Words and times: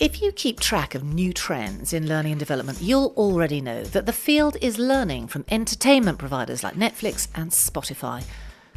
If 0.00 0.22
you 0.22 0.32
keep 0.32 0.58
track 0.58 0.94
of 0.94 1.04
new 1.04 1.30
trends 1.30 1.92
in 1.92 2.08
learning 2.08 2.32
and 2.32 2.38
development, 2.38 2.80
you'll 2.80 3.12
already 3.18 3.60
know 3.60 3.84
that 3.84 4.06
the 4.06 4.14
field 4.14 4.56
is 4.62 4.78
learning 4.78 5.26
from 5.26 5.44
entertainment 5.50 6.16
providers 6.16 6.64
like 6.64 6.72
Netflix 6.72 7.28
and 7.34 7.50
Spotify. 7.50 8.24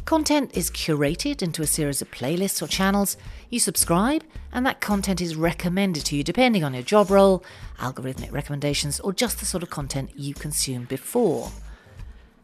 Content 0.04 0.50
is 0.54 0.70
curated 0.70 1.40
into 1.40 1.62
a 1.62 1.66
series 1.66 2.02
of 2.02 2.10
playlists 2.10 2.60
or 2.60 2.66
channels. 2.66 3.16
You 3.48 3.58
subscribe, 3.58 4.22
and 4.52 4.66
that 4.66 4.82
content 4.82 5.22
is 5.22 5.34
recommended 5.34 6.04
to 6.04 6.16
you 6.16 6.22
depending 6.22 6.62
on 6.62 6.74
your 6.74 6.82
job 6.82 7.10
role, 7.10 7.42
algorithmic 7.78 8.30
recommendations, 8.30 9.00
or 9.00 9.14
just 9.14 9.38
the 9.38 9.46
sort 9.46 9.62
of 9.62 9.70
content 9.70 10.10
you 10.14 10.34
consumed 10.34 10.88
before. 10.88 11.50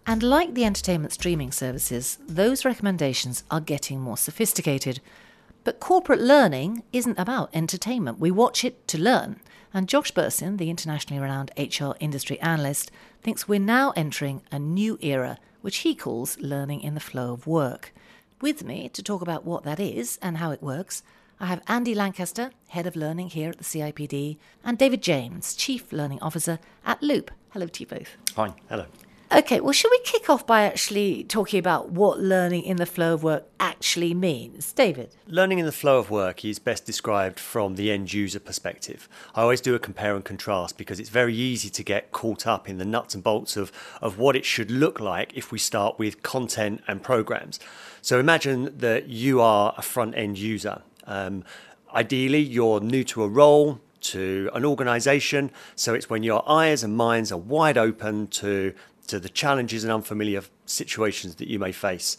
And 0.07 0.23
like 0.23 0.55
the 0.55 0.65
entertainment 0.65 1.13
streaming 1.13 1.53
services, 1.53 2.19
those 2.27 2.65
recommendations 2.65 3.45
are 3.51 3.61
getting 3.61 4.01
more 4.01 4.17
sophisticated. 4.17 5.03
But 5.63 5.81
corporate 5.81 6.21
learning 6.21 6.83
isn't 6.93 7.19
about 7.19 7.51
entertainment. 7.53 8.19
We 8.19 8.31
watch 8.31 8.65
it 8.65 8.87
to 8.89 8.99
learn. 8.99 9.41
And 9.73 9.89
Josh 9.89 10.11
Bersin, 10.13 10.59
the 10.59 10.71
internationally 10.71 11.21
renowned 11.21 11.53
HR 11.57 11.93
industry 12.01 12.41
analyst, 12.41 12.91
thinks 13.23 13.47
we're 13.47 13.61
now 13.61 13.93
entering 13.95 14.43
a 14.51 14.59
new 14.59 14.99
era, 15.01 15.39
which 15.61 15.79
he 15.79 15.95
calls 15.95 16.39
learning 16.39 16.81
in 16.81 16.95
the 16.95 17.01
flow 17.01 17.33
of 17.33 17.47
work. 17.47 17.93
With 18.41 18.65
me 18.65 18.89
to 18.89 19.03
talk 19.03 19.21
about 19.21 19.45
what 19.45 19.65
that 19.65 19.79
is 19.79 20.19
and 20.23 20.39
how 20.39 20.51
it 20.51 20.63
works, 20.63 21.03
I 21.39 21.47
have 21.47 21.63
Andy 21.69 21.95
Lancaster, 21.95 22.51
Head 22.69 22.87
of 22.87 22.97
Learning 22.97 23.29
here 23.29 23.51
at 23.51 23.59
the 23.59 23.65
CIPD, 23.65 24.39
and 24.65 24.77
David 24.77 25.03
James, 25.03 25.55
Chief 25.55 25.93
Learning 25.93 26.21
Officer 26.21 26.59
at 26.85 27.01
Looop. 27.01 27.29
Hello 27.51 27.67
to 27.67 27.81
you 27.81 27.87
both. 27.87 28.17
Hi. 28.37 28.55
Hello. 28.69 28.87
Okay, 29.33 29.61
well, 29.61 29.73
should 29.73 29.93
we 29.93 30.01
kick 30.01 30.29
off 30.29 30.45
by 30.45 30.63
actually 30.63 31.23
talking 31.23 31.61
about 31.61 31.91
what 31.91 32.19
learning 32.19 32.65
in 32.65 32.79
the 32.79 32.87
flow 32.87 33.15
of 33.15 33.23
work 33.23 33.47
actually 33.61 34.13
means? 34.13 34.73
David? 34.73 35.15
Learning 35.29 35.61
in 35.61 35.67
the 35.67 35.73
flow 35.73 36.01
of 36.01 36.11
work 36.11 36.45
is 36.45 36.59
best 36.59 36.85
described 36.85 37.39
from 37.39 37.77
the 37.77 37.93
end 37.93 38.13
user 38.13 38.41
perspective. 38.41 39.09
I 39.37 39.43
always 39.43 39.61
do 39.61 39.77
a 39.77 39.79
compare 39.79 40.17
and 40.17 40.25
contrast 40.25 40.77
because 40.77 40.99
it's 40.99 41.11
very 41.11 41.37
easy 41.37 41.71
to 41.71 41.85
get 41.85 42.11
caught 42.11 42.45
up 42.45 42.69
in 42.69 42.79
the 42.79 42.85
nuts 42.85 43.15
and 43.15 43.23
bolts 43.23 43.57
of, 43.57 43.71
of 44.03 44.19
what 44.19 44.35
it 44.35 44.45
should 44.45 44.69
look 44.69 44.99
like 44.99 45.33
if 45.37 45.53
we 45.53 45.61
start 45.61 45.97
with 45.97 46.25
content 46.25 46.83
and 46.89 47.01
programs. 47.01 47.61
So 48.03 48.19
imagine 48.19 48.79
that 48.79 49.07
you 49.07 49.41
are 49.41 49.75
a 49.79 49.83
front 49.83 50.17
end 50.17 50.39
user. 50.39 50.83
Um, 51.07 51.45
ideally, 51.95 52.41
you're 52.41 52.81
new 52.81 53.05
to 53.05 53.23
a 53.23 53.29
role, 53.29 53.81
to 54.01 54.51
an 54.55 54.65
organization. 54.65 55.51
So 55.77 55.95
it's 55.95 56.11
when 56.11 56.23
your 56.23 56.49
eyes 56.49 56.83
and 56.83 56.97
minds 56.97 57.31
are 57.31 57.39
wide 57.39 57.79
open 57.79 58.27
to 58.29 58.75
to 59.09 59.19
the 59.19 59.29
challenges 59.29 59.85
and 59.85 59.93
unfamiliar 59.93 60.43
situations 60.67 61.37
that 61.37 61.49
you 61.49 61.59
may 61.59 61.73
face. 61.73 62.17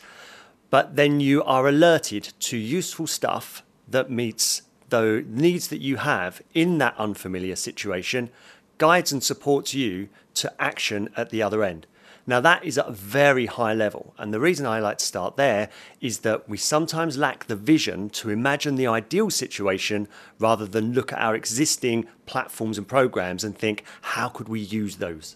But 0.70 0.96
then 0.96 1.20
you 1.20 1.44
are 1.44 1.68
alerted 1.68 2.34
to 2.40 2.58
useful 2.58 3.08
stuff 3.08 3.64
that 3.88 4.10
meets 4.10 4.62
the 4.90 5.24
needs 5.28 5.68
that 5.70 5.82
you 5.82 5.98
have 5.98 6.42
in 6.54 6.78
that 6.78 6.96
unfamiliar 6.98 7.56
situation, 7.56 8.30
guides 8.78 9.12
and 9.12 9.24
supports 9.24 9.74
you 9.74 10.10
to 10.36 10.54
action 10.62 11.10
at 11.18 11.30
the 11.30 11.42
other 11.42 11.64
end. 11.64 11.88
Now, 12.28 12.40
that 12.42 12.64
is 12.64 12.78
at 12.78 12.88
a 12.88 12.92
very 12.92 13.48
high 13.48 13.74
level. 13.74 14.14
And 14.18 14.34
the 14.34 14.40
reason 14.40 14.66
I 14.66 14.80
like 14.80 15.00
to 15.00 15.06
start 15.06 15.38
there 15.38 15.70
is 16.00 16.20
that 16.20 16.48
we 16.48 16.58
sometimes 16.58 17.18
lack 17.18 17.46
the 17.46 17.56
vision 17.56 18.10
to 18.12 18.30
imagine 18.30 18.76
the 18.76 18.88
ideal 18.88 19.30
situation 19.30 20.08
rather 20.40 20.66
than 20.66 20.94
look 20.94 21.12
at 21.12 21.20
our 21.20 21.36
existing 21.36 22.08
platforms 22.28 22.78
and 22.78 22.88
programs 22.88 23.44
and 23.44 23.58
think, 23.58 23.84
how 24.02 24.30
could 24.30 24.48
we 24.48 24.60
use 24.60 24.98
those? 24.98 25.36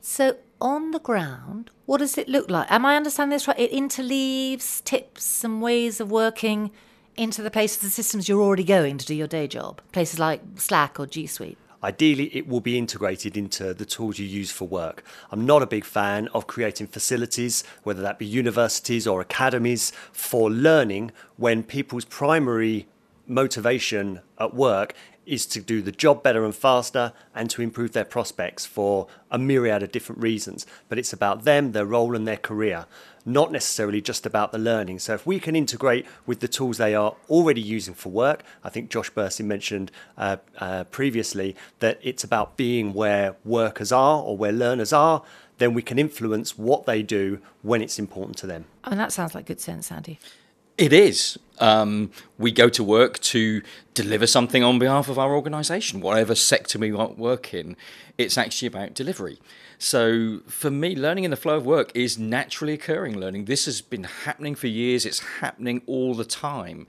So, 0.00 0.36
on 0.60 0.90
the 0.90 0.98
ground, 0.98 1.70
what 1.86 1.98
does 1.98 2.18
it 2.18 2.28
look 2.28 2.50
like? 2.50 2.70
Am 2.70 2.86
I 2.86 2.96
understanding 2.96 3.34
this 3.34 3.48
right? 3.48 3.58
It 3.58 3.72
interleaves 3.72 4.82
tips 4.84 5.44
and 5.44 5.60
ways 5.62 6.00
of 6.00 6.10
working 6.10 6.70
into 7.16 7.42
the 7.42 7.50
places 7.50 7.82
and 7.82 7.92
systems 7.92 8.28
you're 8.28 8.42
already 8.42 8.64
going 8.64 8.98
to 8.98 9.06
do 9.06 9.14
your 9.14 9.26
day 9.26 9.46
job, 9.46 9.80
places 9.92 10.18
like 10.18 10.42
Slack 10.56 11.00
or 11.00 11.06
G 11.06 11.26
Suite. 11.26 11.58
Ideally, 11.82 12.34
it 12.36 12.48
will 12.48 12.60
be 12.60 12.78
integrated 12.78 13.36
into 13.36 13.72
the 13.72 13.84
tools 13.84 14.18
you 14.18 14.26
use 14.26 14.50
for 14.50 14.66
work. 14.66 15.04
I'm 15.30 15.46
not 15.46 15.62
a 15.62 15.66
big 15.66 15.84
fan 15.84 16.28
of 16.28 16.46
creating 16.46 16.88
facilities, 16.88 17.62
whether 17.84 18.02
that 18.02 18.18
be 18.18 18.26
universities 18.26 19.06
or 19.06 19.20
academies, 19.20 19.92
for 20.10 20.50
learning 20.50 21.12
when 21.36 21.62
people's 21.62 22.04
primary 22.04 22.88
motivation 23.26 24.20
at 24.38 24.54
work 24.54 24.94
is 25.26 25.44
to 25.46 25.60
do 25.60 25.82
the 25.82 25.92
job 25.92 26.22
better 26.22 26.44
and 26.44 26.54
faster 26.54 27.12
and 27.34 27.50
to 27.50 27.60
improve 27.60 27.92
their 27.92 28.04
prospects 28.04 28.64
for 28.64 29.08
a 29.30 29.38
myriad 29.38 29.82
of 29.82 29.92
different 29.92 30.22
reasons. 30.22 30.64
But 30.88 30.98
it's 30.98 31.12
about 31.12 31.44
them, 31.44 31.72
their 31.72 31.84
role, 31.84 32.14
and 32.14 32.26
their 32.26 32.36
career, 32.36 32.86
not 33.24 33.50
necessarily 33.50 34.00
just 34.00 34.24
about 34.24 34.52
the 34.52 34.58
learning. 34.58 35.00
So 35.00 35.14
if 35.14 35.26
we 35.26 35.40
can 35.40 35.56
integrate 35.56 36.06
with 36.24 36.40
the 36.40 36.48
tools 36.48 36.78
they 36.78 36.94
are 36.94 37.16
already 37.28 37.60
using 37.60 37.94
for 37.94 38.10
work, 38.10 38.44
I 38.62 38.70
think 38.70 38.88
Josh 38.88 39.10
Bersin 39.10 39.46
mentioned 39.46 39.90
uh, 40.16 40.36
uh, 40.58 40.84
previously 40.84 41.56
that 41.80 41.98
it's 42.02 42.22
about 42.22 42.56
being 42.56 42.94
where 42.94 43.34
workers 43.44 43.90
are 43.90 44.22
or 44.22 44.36
where 44.36 44.52
learners 44.52 44.92
are. 44.92 45.22
Then 45.58 45.74
we 45.74 45.82
can 45.82 45.98
influence 45.98 46.56
what 46.56 46.86
they 46.86 47.02
do 47.02 47.40
when 47.62 47.82
it's 47.82 47.98
important 47.98 48.36
to 48.38 48.46
them. 48.46 48.66
I 48.84 48.90
mean, 48.90 48.98
that 48.98 49.10
sounds 49.10 49.34
like 49.34 49.46
good 49.46 49.60
sense, 49.60 49.90
Andy. 49.90 50.18
It 50.78 50.92
is. 50.92 51.38
Um, 51.58 52.10
we 52.38 52.52
go 52.52 52.68
to 52.68 52.84
work 52.84 53.18
to 53.20 53.62
deliver 53.94 54.26
something 54.26 54.62
on 54.62 54.78
behalf 54.78 55.08
of 55.08 55.18
our 55.18 55.34
organisation, 55.34 56.00
whatever 56.00 56.34
sector 56.34 56.78
we 56.78 56.92
work 56.92 57.54
in. 57.54 57.76
It's 58.18 58.36
actually 58.38 58.68
about 58.68 58.94
delivery. 58.94 59.38
So 59.78 60.40
for 60.46 60.70
me, 60.70 60.96
learning 60.96 61.24
in 61.24 61.30
the 61.30 61.36
flow 61.36 61.56
of 61.56 61.66
work 61.66 61.92
is 61.94 62.18
naturally 62.18 62.74
occurring 62.74 63.18
learning. 63.18 63.44
This 63.44 63.66
has 63.66 63.80
been 63.80 64.04
happening 64.04 64.54
for 64.54 64.68
years. 64.68 65.04
It's 65.04 65.20
happening 65.40 65.82
all 65.86 66.14
the 66.14 66.24
time, 66.24 66.86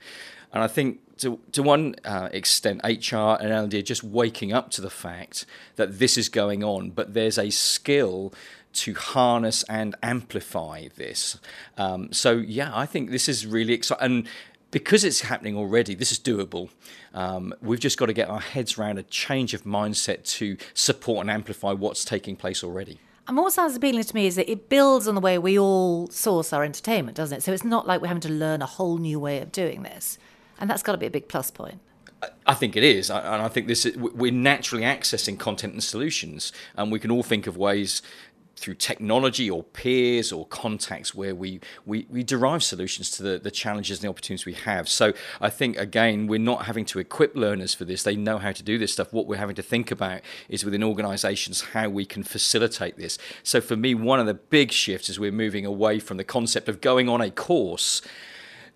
and 0.52 0.62
I 0.62 0.68
think 0.68 1.00
to, 1.18 1.40
to 1.52 1.62
one 1.62 1.96
uh, 2.04 2.28
extent, 2.32 2.80
HR 2.84 3.36
and 3.40 3.52
L&D 3.52 3.78
are 3.78 3.82
just 3.82 4.04
waking 4.04 4.52
up 4.52 4.70
to 4.70 4.80
the 4.80 4.90
fact 4.90 5.44
that 5.76 5.98
this 5.98 6.16
is 6.16 6.28
going 6.28 6.62
on, 6.62 6.90
but 6.90 7.14
there's 7.14 7.38
a 7.38 7.50
skill 7.50 8.32
to 8.74 8.94
harness 8.94 9.64
and 9.64 9.96
amplify 10.02 10.88
this. 10.96 11.38
Um, 11.76 12.12
so 12.12 12.32
yeah, 12.32 12.70
I 12.72 12.86
think 12.86 13.10
this 13.10 13.28
is 13.28 13.46
really 13.46 13.72
exciting. 13.72 14.04
And 14.04 14.28
because 14.70 15.04
it's 15.04 15.22
happening 15.22 15.56
already, 15.56 15.94
this 15.94 16.12
is 16.12 16.18
doable. 16.18 16.70
Um, 17.14 17.54
we've 17.62 17.80
just 17.80 17.98
got 17.98 18.06
to 18.06 18.12
get 18.12 18.28
our 18.28 18.40
heads 18.40 18.78
around 18.78 18.98
a 18.98 19.02
change 19.02 19.54
of 19.54 19.64
mindset 19.64 20.24
to 20.36 20.56
support 20.74 21.22
and 21.22 21.30
amplify 21.30 21.72
what's 21.72 22.04
taking 22.04 22.36
place 22.36 22.62
already. 22.62 23.00
And 23.26 23.36
what 23.36 23.52
sounds 23.52 23.76
appealing 23.76 24.04
to 24.04 24.14
me 24.14 24.26
is 24.26 24.36
that 24.36 24.50
it 24.50 24.68
builds 24.68 25.06
on 25.06 25.14
the 25.14 25.20
way 25.20 25.38
we 25.38 25.58
all 25.58 26.08
source 26.08 26.52
our 26.52 26.64
entertainment, 26.64 27.16
doesn't 27.16 27.38
it? 27.38 27.42
So 27.42 27.52
it's 27.52 27.64
not 27.64 27.86
like 27.86 28.00
we're 28.00 28.08
having 28.08 28.22
to 28.22 28.32
learn 28.32 28.62
a 28.62 28.66
whole 28.66 28.96
new 28.96 29.20
way 29.20 29.40
of 29.40 29.52
doing 29.52 29.82
this. 29.82 30.18
And 30.58 30.68
that's 30.68 30.82
got 30.82 30.92
to 30.92 30.98
be 30.98 31.06
a 31.06 31.10
big 31.10 31.28
plus 31.28 31.50
point. 31.50 31.80
I 32.48 32.54
think 32.54 32.74
it 32.74 32.82
is, 32.82 33.10
and 33.10 33.42
I 33.42 33.46
think 33.46 33.68
this 33.68 33.86
is, 33.86 33.96
we're 33.96 34.32
naturally 34.32 34.82
accessing 34.82 35.38
content 35.38 35.74
and 35.74 35.84
solutions, 35.84 36.52
and 36.76 36.90
we 36.90 36.98
can 36.98 37.12
all 37.12 37.22
think 37.22 37.46
of 37.46 37.56
ways 37.56 38.02
through 38.58 38.74
technology 38.74 39.50
or 39.50 39.62
peers 39.62 40.32
or 40.32 40.46
contacts 40.46 41.14
where 41.14 41.34
we, 41.34 41.60
we, 41.86 42.06
we 42.10 42.22
derive 42.22 42.62
solutions 42.62 43.10
to 43.12 43.22
the, 43.22 43.38
the 43.38 43.50
challenges 43.50 43.98
and 43.98 44.04
the 44.04 44.08
opportunities 44.08 44.46
we 44.46 44.54
have. 44.54 44.88
So 44.88 45.12
I 45.40 45.50
think, 45.50 45.76
again, 45.76 46.26
we're 46.26 46.38
not 46.38 46.66
having 46.66 46.84
to 46.86 46.98
equip 46.98 47.34
learners 47.34 47.74
for 47.74 47.84
this. 47.84 48.02
They 48.02 48.16
know 48.16 48.38
how 48.38 48.52
to 48.52 48.62
do 48.62 48.78
this 48.78 48.92
stuff. 48.92 49.12
What 49.12 49.26
we're 49.26 49.36
having 49.36 49.56
to 49.56 49.62
think 49.62 49.90
about 49.90 50.20
is 50.48 50.64
within 50.64 50.82
organizations 50.82 51.60
how 51.72 51.88
we 51.88 52.04
can 52.04 52.22
facilitate 52.22 52.96
this. 52.96 53.18
So 53.42 53.60
for 53.60 53.76
me, 53.76 53.94
one 53.94 54.20
of 54.20 54.26
the 54.26 54.34
big 54.34 54.72
shifts 54.72 55.08
is 55.08 55.18
we're 55.18 55.32
moving 55.32 55.64
away 55.64 55.98
from 55.98 56.16
the 56.16 56.24
concept 56.24 56.68
of 56.68 56.80
going 56.80 57.08
on 57.08 57.20
a 57.20 57.30
course 57.30 58.02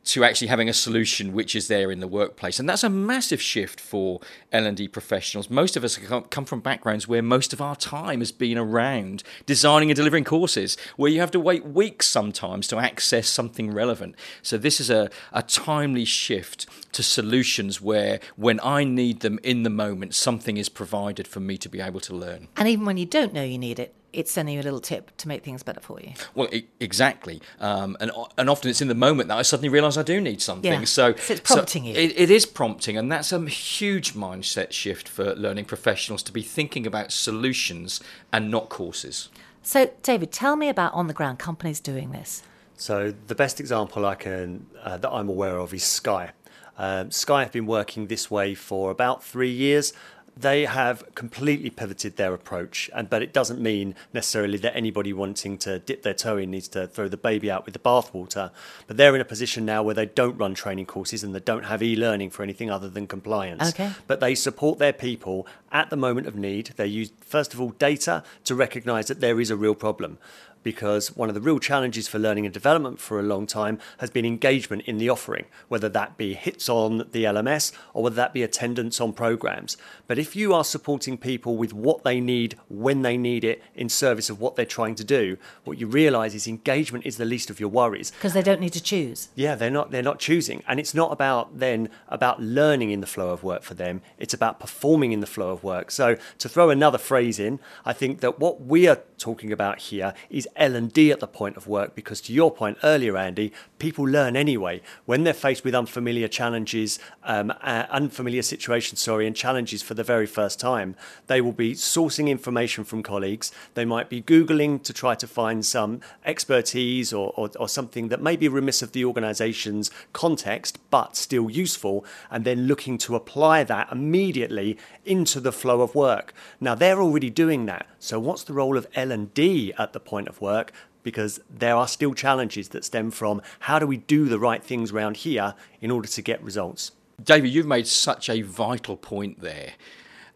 to 0.05 0.25
actually 0.25 0.49
having 0.49 0.69
a 0.69 0.73
solution 0.73 1.33
which 1.33 1.55
is 1.55 1.69
there 1.69 1.91
in 1.91 2.01
the 2.01 2.09
workplace. 2.09 2.59
And 2.59 2.69
that's 2.69 2.83
a 2.83 2.91
massive 2.91 3.41
shift 3.41 3.81
for 3.81 4.21
l&d 4.51 4.89
professionals. 4.89 5.49
Most 5.49 5.77
of 5.77 5.85
us 5.85 5.99
come 6.31 6.45
from 6.45 6.61
backgrounds 6.61 7.07
where 7.07 7.23
most 7.23 7.53
of 7.53 7.61
our 7.61 7.77
time 7.77 8.19
has 8.19 8.33
been 8.33 8.59
around 8.59 9.23
designing 9.47 9.91
and 9.91 9.97
delivering 9.97 10.25
courses 10.25 10.77
where 10.97 11.11
you 11.11 11.21
have 11.21 11.31
to 11.33 11.41
wait 11.41 11.65
weeks 11.65 12.07
sometimes 12.07 12.67
to 12.69 12.79
access 12.79 13.29
something 13.29 13.73
relevant. 13.73 14.17
So 14.43 14.59
this 14.59 14.81
is 14.81 14.91
a, 14.91 15.11
a 15.33 15.43
timely 15.43 16.05
shift 16.05 16.67
to 16.93 17.03
solutions 17.03 17.81
where 17.81 18.21
when 18.37 18.61
i 18.63 18.85
need 18.85 19.21
them 19.21 19.39
in 19.43 19.63
the 19.63 19.71
moment 19.71 20.15
something 20.15 20.57
is 20.57 20.69
provided 20.69 21.27
for 21.27 21.41
me 21.41 21.57
to 21.59 21.69
be 21.69 21.81
able 21.81 22.01
to 22.01 22.15
learn. 22.15 22.49
And 22.57 22.69
even 22.69 22.85
when 22.85 22.97
you 22.97 23.07
don't 23.07 23.33
know 23.33 23.43
you 23.43 23.59
need 23.59 23.79
it 23.79 23.95
it's 24.13 24.31
sending 24.31 24.55
you 24.55 24.61
a 24.61 24.63
little 24.63 24.81
tip 24.81 25.17
to 25.19 25.29
make 25.29 25.43
things 25.43 25.63
better 25.63 25.81
for 25.81 26.01
you. 26.01 26.13
Well, 26.35 26.49
exactly, 26.81 27.41
um, 27.61 27.97
and 28.01 28.11
and 28.37 28.51
often 28.51 28.71
it's 28.71 28.81
in 28.81 28.89
the 28.89 28.95
moment 28.95 29.29
that 29.29 29.39
I 29.39 29.43
suddenly 29.43 29.69
realise 29.69 29.97
I 29.97 30.03
do 30.03 30.21
need 30.21 30.43
something. 30.43 30.81
Yeah. 30.81 30.85
So, 30.85 31.15
so, 31.15 31.33
it's 31.35 31.41
prompting 31.41 31.85
so 31.85 31.89
you. 31.89 31.95
It, 31.95 32.19
it 32.19 32.31
is 32.31 32.47
prompting, 32.47 32.97
and 32.97 33.11
that's 33.11 33.33
a 33.33 33.45
huge 33.47 34.15
mindset 34.15 34.73
shift 34.73 35.09
for 35.09 35.35
learning 35.35 35.65
professionals 35.67 36.23
to 36.25 36.33
be 36.33 36.43
thinking 36.43 36.87
about 36.87 37.13
solutions 37.13 38.01
and 38.33 38.51
not 38.51 38.69
courses. 38.69 39.29
So, 39.63 39.91
David, 40.03 40.33
tell 40.33 40.57
me 40.57 40.69
about 40.69 40.93
on 40.93 41.07
the 41.07 41.15
ground 41.15 41.39
companies 41.39 41.81
doing 41.81 42.11
this. 42.11 42.43
So, 42.77 43.15
the 43.29 43.35
best 43.35 43.61
example 43.61 44.05
I 44.05 44.17
can 44.17 44.67
uh, 44.83 44.97
that 44.99 45.11
I'm 45.11 45.29
aware 45.29 45.59
of 45.59 45.73
is 45.73 45.85
Sky. 45.85 46.33
Um, 46.77 47.11
Sky 47.11 47.43
have 47.43 47.53
been 47.53 47.67
working 47.67 48.07
this 48.07 48.31
way 48.31 48.55
for 48.55 48.91
about 48.91 49.23
three 49.23 49.51
years 49.51 49.93
they 50.37 50.65
have 50.65 51.05
completely 51.15 51.71
pivoted 51.71 52.17
their 52.17 52.33
approach, 52.33 52.91
and 52.95 53.11
but 53.11 53.23
it 53.23 53.33
doesn't 53.33 53.61
mean 53.61 53.95
necessarily 54.13 54.59
that 54.59 54.75
anybody 54.75 55.13
wanting 55.13 55.59
to 55.59 55.79
dip 55.81 56.03
their 56.03 56.15
toe 56.15 56.39
in 56.39 56.51
needs 56.51 56.69
to 56.69 56.87
throw 56.87 57.09
the 57.09 57.17
baby 57.17 57.51
out 57.51 57.65
with 57.65 57.75
the 57.75 57.81
bathwater. 57.81 58.51
But 58.87 58.97
they're 58.97 59.15
in 59.15 59.21
a 59.21 59.27
position 59.27 59.65
now 59.65 59.83
where 59.83 59.95
they 59.95 60.07
don't 60.07 60.37
run 60.39 60.55
training 60.55 60.87
courses 60.87 61.23
and 61.23 61.35
they 61.35 61.41
don't 61.41 61.65
have 61.65 61.83
e-learning 61.83 62.31
for 62.31 62.43
anything 62.43 62.71
other 62.71 62.89
than 62.89 63.07
compliance. 63.07 63.71
Okay. 63.71 63.91
But 64.07 64.21
they 64.21 64.35
support 64.35 64.79
their 64.79 64.93
people 64.93 65.47
at 65.73 65.91
the 65.91 65.97
moment 65.97 66.27
of 66.27 66.37
need. 66.37 66.73
They 66.77 66.87
use 66.87 67.13
first 67.21 67.55
of 67.55 67.61
all 67.61 67.71
data 67.71 68.23
to 68.45 68.55
recognise 68.55 69.07
that 69.07 69.21
there 69.21 69.41
is 69.41 69.51
a 69.51 69.57
real 69.57 69.75
problem 69.75 70.19
because 70.63 71.17
one 71.17 71.29
of 71.29 71.35
the 71.35 71.41
real 71.41 71.59
challenges 71.59 72.09
for 72.09 72.19
learning 72.19 72.47
and 72.47 72.53
development 72.53 73.01
for 73.01 73.19
a 73.19 73.23
long 73.23 73.47
time 73.47 73.79
has 73.99 74.11
been 74.11 74.25
engagement 74.25 74.83
in 74.87 74.99
the 74.99 75.09
offering, 75.09 75.45
whether 75.69 75.89
that 75.89 76.17
be 76.17 76.35
hits 76.35 76.69
on 76.69 76.99
the 77.13 77.25
LMS 77.25 77.73
or 77.95 78.05
whether 78.05 78.17
that 78.17 78.33
be 78.33 78.43
attendance 78.43 79.01
on 79.01 79.13
programs. 79.13 79.77
But 80.07 80.19
if 80.19 80.37
you 80.37 80.55
are 80.55 80.65
supporting 80.65 81.19
people 81.19 81.57
with 81.57 81.73
what 81.73 82.05
they 82.05 82.21
need 82.21 82.59
when 82.69 83.03
they 83.03 83.17
need 83.17 83.45
it 83.45 83.63
in 83.75 83.89
service 83.89 84.31
of 84.31 84.41
what 84.41 84.57
they're 84.57 84.65
trying 84.65 84.95
to 84.97 85.05
do, 85.05 85.37
what 85.65 85.79
you 85.79 85.87
realize 85.87 86.35
is 86.35 86.47
engagement 86.47 87.07
is 87.07 87.17
the 87.17 87.25
least 87.25 87.51
of 87.51 87.61
your 87.61 87.69
worries. 87.69 88.11
Because 88.13 88.33
they 88.33 88.43
don't 88.43 88.61
need 88.61 88.73
to 88.73 88.83
choose. 88.83 89.29
Yeah, 89.35 89.55
they're 89.55 89.71
not 89.71 89.91
they're 89.91 90.03
not 90.03 90.19
choosing. 90.19 90.63
And 90.67 90.79
it's 90.79 90.95
not 90.95 91.13
about 91.13 91.59
then 91.59 91.89
about 92.09 92.41
learning 92.41 92.91
in 92.91 93.01
the 93.01 93.07
flow 93.07 93.31
of 93.31 93.43
work 93.43 93.63
for 93.63 93.75
them. 93.75 94.03
It's 94.19 94.35
about 94.35 94.61
performing 94.61 95.13
in 95.13 95.21
the 95.21 95.27
flow 95.27 95.51
of 95.51 95.62
work. 95.63 95.91
So 95.91 96.17
to 96.39 96.49
throw 96.49 96.71
another 96.71 96.99
phrase 96.99 97.39
in, 97.39 97.61
I 97.85 97.93
think 97.93 98.21
that 98.21 98.39
what 98.39 98.63
we 98.63 98.89
are 98.89 99.01
talking 99.19 99.53
about 99.53 99.79
here 99.79 100.15
is 100.31 100.49
L&D 100.57 101.13
at 101.13 101.21
the 101.21 101.27
point 101.27 101.57
of 101.57 101.69
work 101.69 101.95
because 101.95 102.21
to 102.23 102.33
your 102.33 102.51
point 102.51 102.79
earlier 102.83 103.17
Andy, 103.17 103.53
people 103.79 104.05
learn 104.05 104.37
anyway 104.37 104.81
when 105.07 105.25
they're 105.25 105.33
faced 105.33 105.65
with 105.65 105.75
unfamiliar 105.75 106.29
challenges, 106.29 106.99
um, 107.25 107.53
uh, 107.63 107.87
unfamiliar 107.91 108.43
situations, 108.43 109.01
sorry, 109.01 109.27
and 109.27 109.37
challenges 109.37 109.83
for 109.83 109.95
the 109.95 110.03
very 110.03 110.27
first 110.27 110.59
time. 110.59 110.97
They 111.29 111.41
will 111.41 111.53
be 111.53 111.75
sourcing 111.75 112.29
information 112.29 112.85
from 112.85 113.03
colleagues. 113.03 113.53
They 113.75 113.85
might 113.85 114.09
be 114.09 114.23
googling 114.23 114.83
to 114.83 114.93
try 114.93 115.15
to 115.15 115.27
find 115.27 115.65
some 115.65 116.01
expertise 116.25 117.13
or, 117.13 117.33
or, 117.37 117.51
or 117.59 117.69
something 117.69 118.09
that 118.09 118.23
may 118.23 118.37
be 118.37 118.49
remiss 118.49 118.83
of 118.83 118.93
the 118.93 119.05
organisation's 119.05 119.91
context, 120.13 120.79
but 120.91 121.17
still 121.17 121.49
useful, 121.51 122.05
and 122.31 122.45
then 122.45 122.67
looking 122.67 122.99
to 122.99 123.15
apply 123.15 123.65
that 123.65 123.91
immediately 123.93 124.77
into 125.05 125.41
the 125.41 125.52
flow 125.53 125.81
of 125.81 125.95
work. 125.95 126.33
Now 126.61 126.75
they're 126.75 127.01
already 127.01 127.31
doing 127.31 127.67
that. 127.67 127.87
So 127.99 128.19
what's 128.19 128.43
the 128.43 128.53
role 128.53 128.77
of 128.77 128.87
L&D 128.95 129.73
at 129.79 129.93
the 129.93 130.01
point 130.01 130.29
of 130.29 130.41
work? 130.41 130.73
Because 131.03 131.41
there 131.51 131.77
are 131.77 131.89
still 131.89 132.15
challenges 132.15 132.69
that 132.71 132.85
stem 132.85 133.11
from 133.11 133.43
how 133.61 133.79
do 133.79 133.87
we 133.87 133.97
do 133.97 134.27
the 134.27 134.39
right 134.39 134.63
things 134.63 134.93
around 134.93 135.19
here 135.19 135.55
in 135.81 135.91
order 135.91 136.09
to 136.09 136.23
get 136.23 136.43
results. 136.43 136.93
David, 137.23 137.53
you've 137.53 137.67
made 137.67 137.87
such 137.87 138.29
a 138.29 138.43
vital 138.43 138.97
point 138.97 139.41
there 139.41 139.73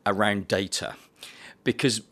around 0.04 0.48
data 0.48 0.94
because 1.64 2.02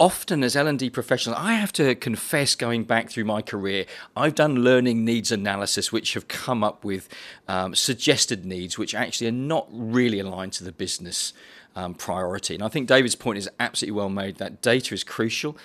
often 0.00 0.42
as 0.42 0.56
L&D 0.56 0.90
professionals, 0.90 1.38
I 1.38 1.52
have 1.52 1.72
to 1.74 1.94
confess 1.94 2.54
going 2.54 2.84
back 2.84 3.10
through 3.10 3.26
my 3.26 3.42
career, 3.42 3.84
I've 4.16 4.34
done 4.34 4.64
learning 4.64 5.04
needs 5.04 5.30
analysis 5.30 5.92
which 5.92 6.14
have 6.14 6.26
come 6.26 6.64
up 6.64 6.84
with 6.84 7.08
um, 7.46 7.74
suggested 7.74 8.46
needs 8.46 8.78
which 8.78 8.94
actually 8.94 9.28
are 9.28 9.32
not 9.32 9.68
really 9.70 10.18
aligned 10.18 10.54
to 10.54 10.64
the 10.64 10.72
business 10.72 11.34
um, 11.76 11.94
priority. 11.94 12.54
And 12.54 12.62
I 12.62 12.68
think 12.68 12.88
David's 12.88 13.14
point 13.14 13.38
is 13.38 13.48
absolutely 13.58 13.96
well 13.96 14.08
made 14.08 14.36
that 14.36 14.62
data 14.62 14.94
is 14.94 15.04
crucial. 15.04 15.56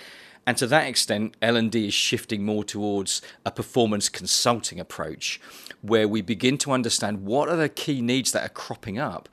And 0.48 0.58
to 0.58 0.68
that 0.68 0.88
extent, 0.88 1.36
L&D 1.42 1.88
is 1.88 1.94
shifting 1.94 2.46
more 2.46 2.64
towards 2.64 3.22
a 3.46 3.52
performance 3.52 4.10
consulting 4.10 4.80
approach 4.80 5.42
where 5.82 6.08
we 6.08 6.22
begin 6.22 6.58
to 6.60 6.72
understand 6.72 7.26
what 7.26 7.50
are 7.50 7.56
the 7.56 7.70
key 7.70 8.02
needs 8.02 8.32
that 8.32 8.46
are 8.46 8.54
cropping 8.54 9.00
up 9.00 9.28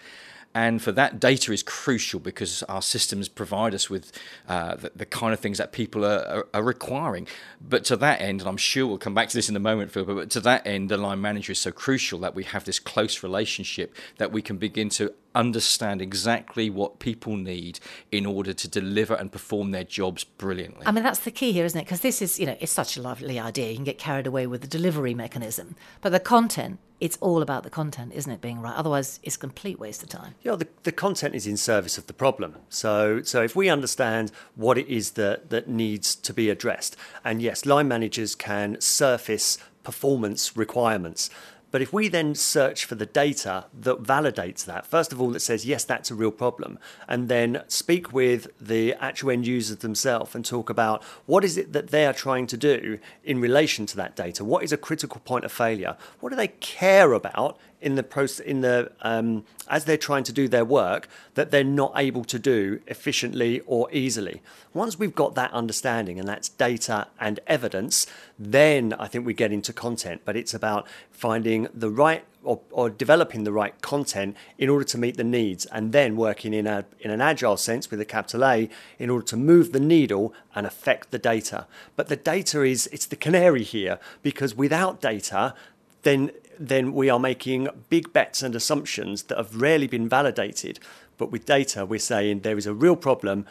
and 0.54 0.82
for 0.82 0.93
that, 0.93 1.19
data 1.19 1.52
is 1.52 1.62
crucial 1.62 2.20
because 2.20 2.62
our 2.64 2.82
systems 2.82 3.28
provide 3.28 3.75
us 3.75 3.88
with 3.88 4.12
uh, 4.49 4.76
the, 4.76 4.93
the, 4.94 5.06
kind 5.06 5.32
of 5.32 5.40
things 5.40 5.56
that 5.58 5.72
people 5.72 6.04
are, 6.04 6.25
are, 6.26 6.46
are, 6.52 6.62
requiring. 6.62 7.26
But 7.60 7.84
to 7.87 7.96
that 7.96 8.20
end, 8.20 8.40
and 8.40 8.49
I'm 8.49 8.58
sure 8.58 8.87
we'll 8.87 8.99
come 8.99 9.14
back 9.14 9.28
to 9.31 9.37
this 9.37 9.49
in 9.49 9.56
a 9.56 9.60
moment, 9.60 9.93
Phil, 9.93 10.04
but 10.04 10.31
to 10.31 10.40
that 10.40 10.66
end, 10.66 10.90
the 10.90 10.99
line 10.99 11.20
manager 11.20 11.52
is 11.52 11.60
so 11.60 11.72
crucial 11.72 12.19
that 12.20 12.34
we 12.34 12.44
have 12.44 12.64
this 12.64 12.78
close 12.78 13.22
relationship 13.22 13.96
that 14.19 14.31
we 14.31 14.43
can 14.43 14.58
begin 14.58 14.90
to 14.90 15.14
understand 15.34 16.02
exactly 16.02 16.69
what 16.69 16.98
people 16.98 17.37
need 17.37 17.81
in 18.10 18.26
order 18.26 18.52
to 18.52 18.69
deliver 18.69 19.14
and 19.14 19.32
perform 19.32 19.70
their 19.70 19.84
jobs 19.84 20.25
brilliantly. 20.25 20.87
I 20.87 20.93
mean, 20.93 21.02
that's 21.05 21.20
the 21.20 21.31
key 21.31 21.52
here, 21.52 21.64
isn't 21.64 21.81
it? 21.81 21.84
Because 21.84 22.00
this 22.00 22.20
is, 22.20 22.38
you 22.38 22.44
know, 22.44 22.56
it's 22.60 22.72
such 22.72 22.98
a 22.98 23.02
lovely 23.02 23.40
idea. 23.40 23.70
You 23.70 23.76
can 23.76 23.84
get 23.84 23.98
carried 23.98 24.26
away 24.26 24.46
with 24.46 24.60
the 24.60 24.66
delivery 24.66 25.14
mechanism, 25.14 25.76
but 26.02 26.10
the 26.10 26.20
content 26.20 26.78
it's 27.02 27.19
all 27.20 27.43
about 27.43 27.64
the 27.64 27.69
content, 27.69 28.12
isn't 28.14 28.31
it, 28.31 28.40
being 28.40 28.60
right? 28.60 28.76
Otherwise, 28.76 29.19
it's 29.25 29.34
a 29.34 29.38
complete 29.38 29.81
waste 29.81 30.04
of 30.04 30.08
time. 30.08 30.37
Yeah, 30.43 30.54
the, 30.54 30.69
the 30.84 30.93
content 30.93 31.34
is 31.34 31.49
in 31.49 31.56
service 31.56 31.99
of 31.99 32.06
the 32.06 32.12
problem. 32.12 32.54
So, 32.69 33.22
so 33.22 33.43
if 33.43 33.56
we 33.56 33.69
understand 33.69 34.31
what 34.54 34.78
it 34.78 34.87
is 34.87 35.10
that, 35.12 35.50
that 35.50 35.66
needs 35.69 36.14
to 36.14 36.32
be 36.32 36.49
addressed, 36.49 36.96
and 37.25 37.43
yes, 37.43 37.66
line 37.66 37.88
managers 37.88 38.37
can 38.37 38.81
surface 38.81 39.58
performance 39.82 40.56
requirements. 40.56 41.28
But 41.72 41.80
if 41.80 41.92
we 41.92 42.08
then 42.08 42.34
search 42.34 42.84
for 42.84 42.94
the 42.94 43.06
data 43.06 43.64
that 43.72 44.02
validates 44.02 44.64
that, 44.66 44.86
first 44.86 45.10
of 45.10 45.20
all, 45.20 45.30
that 45.30 45.40
says, 45.40 45.66
yes, 45.66 45.84
that's 45.84 46.10
a 46.10 46.14
real 46.14 46.30
problem, 46.30 46.78
and 47.08 47.28
then 47.28 47.62
speak 47.66 48.12
with 48.12 48.48
the 48.60 48.92
actual 49.00 49.30
end 49.30 49.46
users 49.46 49.78
themselves 49.78 50.34
and 50.34 50.44
talk 50.44 50.69
about 50.69 51.02
what 51.24 51.44
is 51.44 51.56
it 51.56 51.72
that 51.72 51.88
they 51.88 52.06
are 52.06 52.12
trying 52.12 52.46
to 52.48 52.58
do 52.58 52.98
in 53.24 53.40
relation 53.40 53.86
to 53.86 53.96
that 53.96 54.14
data? 54.14 54.44
What 54.44 54.62
is 54.62 54.72
a 54.72 54.76
critical 54.76 55.20
point 55.24 55.46
of 55.46 55.50
failure? 55.50 55.96
What 56.20 56.28
do 56.28 56.36
they 56.36 56.48
care 56.48 57.14
about 57.14 57.58
in 57.82 57.96
the 57.96 58.02
process 58.02 58.40
in 58.40 58.61
the 58.61 58.93
um, 59.02 59.44
as 59.69 59.84
they're 59.84 59.96
trying 59.96 60.25
to 60.25 60.32
do 60.32 60.49
their 60.49 60.64
work 60.64 61.08
that 61.34 61.50
they're 61.50 61.64
not 61.64 61.93
able 61.96 62.25
to 62.25 62.38
do 62.38 62.81
efficiently 62.87 63.61
or 63.67 63.88
easily. 63.93 64.43
Once 64.73 64.99
we've 64.99 65.14
got 65.14 65.34
that 65.34 65.52
understanding 65.52 66.19
and 66.19 66.29
that's 66.29 66.49
data 66.49 67.08
and 67.20 67.40
evidence, 67.46 68.06
then 68.38 68.93
I 68.99 69.08
think 69.08 69.26
we 69.26 69.34
get 69.34 69.52
into 69.52 69.73
content. 69.73 70.23
But 70.25 70.37
it's 70.37 70.55
about 70.55 70.87
finding 71.11 71.69
the 71.75 71.90
right 71.90 72.25
or, 72.44 72.61
or, 72.73 72.90
developing 72.90 73.44
the 73.44 73.52
right 73.52 73.81
content 73.82 74.37
in 74.58 74.69
order 74.69 74.84
to 74.84 74.99
meet 74.99 75.17
the 75.17 75.23
needs 75.23 75.64
and 75.67 75.93
then 75.93 76.17
working 76.17 76.52
in 76.52 76.67
a 76.67 76.84
in 76.99 77.12
an 77.12 77.20
agile 77.20 77.56
sense 77.56 77.88
with 77.88 78.00
a 78.00 78.05
capital 78.05 78.44
A 78.44 78.69
in 78.99 79.11
order 79.11 79.25
to 79.26 79.37
move 79.37 79.70
the 79.70 79.79
needle 79.79 80.34
and 80.52 80.67
affect 80.67 81.12
the 81.12 81.20
data. 81.20 81.69
But 81.94 82.08
the 82.08 82.17
data 82.17 82.62
is 82.62 82.88
it's 82.88 83.06
the 83.06 83.14
canary 83.14 83.62
here 83.62 84.00
because 84.23 84.56
without 84.56 85.00
data 85.00 85.55
then 86.02 86.32
then 86.69 86.93
we 86.93 87.11
are 87.11 87.19
making 87.19 87.69
big 87.88 88.12
bets 88.12 88.43
and 88.43 88.55
assumptions 88.55 89.25
that 89.25 89.38
have 89.38 89.61
rarely 89.61 89.87
been 89.87 90.09
validated. 90.09 90.79
But 91.19 91.31
with 91.31 91.44
data, 91.44 91.85
we're 91.85 91.99
saying 91.99 92.41
there 92.41 92.56
is 92.56 92.67
a 92.67 92.75
real 92.75 92.97
problem 92.97 93.47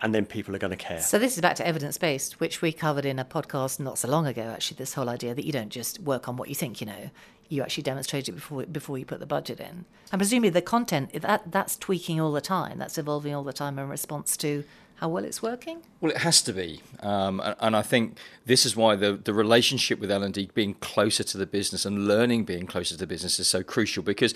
and 0.00 0.14
then 0.14 0.26
people 0.26 0.54
are 0.54 0.58
going 0.58 0.70
to 0.70 0.76
care. 0.76 1.00
So 1.00 1.18
this 1.18 1.34
is 1.34 1.40
back 1.40 1.56
to 1.56 1.66
evidence 1.66 1.98
based, 1.98 2.40
which 2.40 2.62
we 2.62 2.72
covered 2.72 3.04
in 3.04 3.18
a 3.18 3.24
podcast 3.24 3.80
not 3.80 3.98
so 3.98 4.08
long 4.08 4.26
ago. 4.26 4.42
Actually, 4.42 4.76
this 4.76 4.94
whole 4.94 5.08
idea 5.08 5.34
that 5.34 5.44
you 5.44 5.52
don't 5.52 5.70
just 5.70 6.00
work 6.00 6.28
on 6.28 6.36
what 6.36 6.48
you 6.48 6.54
think 6.54 6.80
you 6.80 6.86
know, 6.86 7.10
you 7.48 7.62
actually 7.62 7.82
demonstrate 7.82 8.28
it 8.28 8.32
before 8.32 8.64
before 8.66 8.98
you 8.98 9.04
put 9.04 9.20
the 9.20 9.26
budget 9.26 9.58
in. 9.58 9.84
And 10.12 10.18
presumably 10.20 10.50
the 10.50 10.62
content 10.62 11.12
that 11.20 11.50
that's 11.50 11.76
tweaking 11.76 12.20
all 12.20 12.32
the 12.32 12.40
time, 12.40 12.78
that's 12.78 12.98
evolving 12.98 13.34
all 13.34 13.42
the 13.42 13.52
time 13.52 13.78
in 13.78 13.88
response 13.88 14.36
to 14.38 14.64
how 14.98 15.08
well 15.08 15.24
it's 15.24 15.42
working? 15.42 15.82
Well, 16.00 16.10
it 16.10 16.18
has 16.18 16.42
to 16.42 16.52
be, 16.52 16.80
um, 17.00 17.40
and, 17.40 17.54
and, 17.60 17.76
I 17.76 17.82
think 17.82 18.18
this 18.46 18.66
is 18.66 18.74
why 18.76 18.96
the 18.96 19.12
the 19.12 19.32
relationship 19.32 20.00
with 20.00 20.10
L 20.10 20.22
and 20.22 20.34
D 20.34 20.50
being 20.54 20.74
closer 20.74 21.22
to 21.24 21.38
the 21.38 21.46
business 21.46 21.86
and 21.86 22.06
learning 22.06 22.44
being 22.44 22.66
closer 22.66 22.94
to 22.94 22.98
the 22.98 23.06
business 23.06 23.38
is 23.38 23.48
so 23.48 23.62
crucial 23.62 24.02
because. 24.02 24.34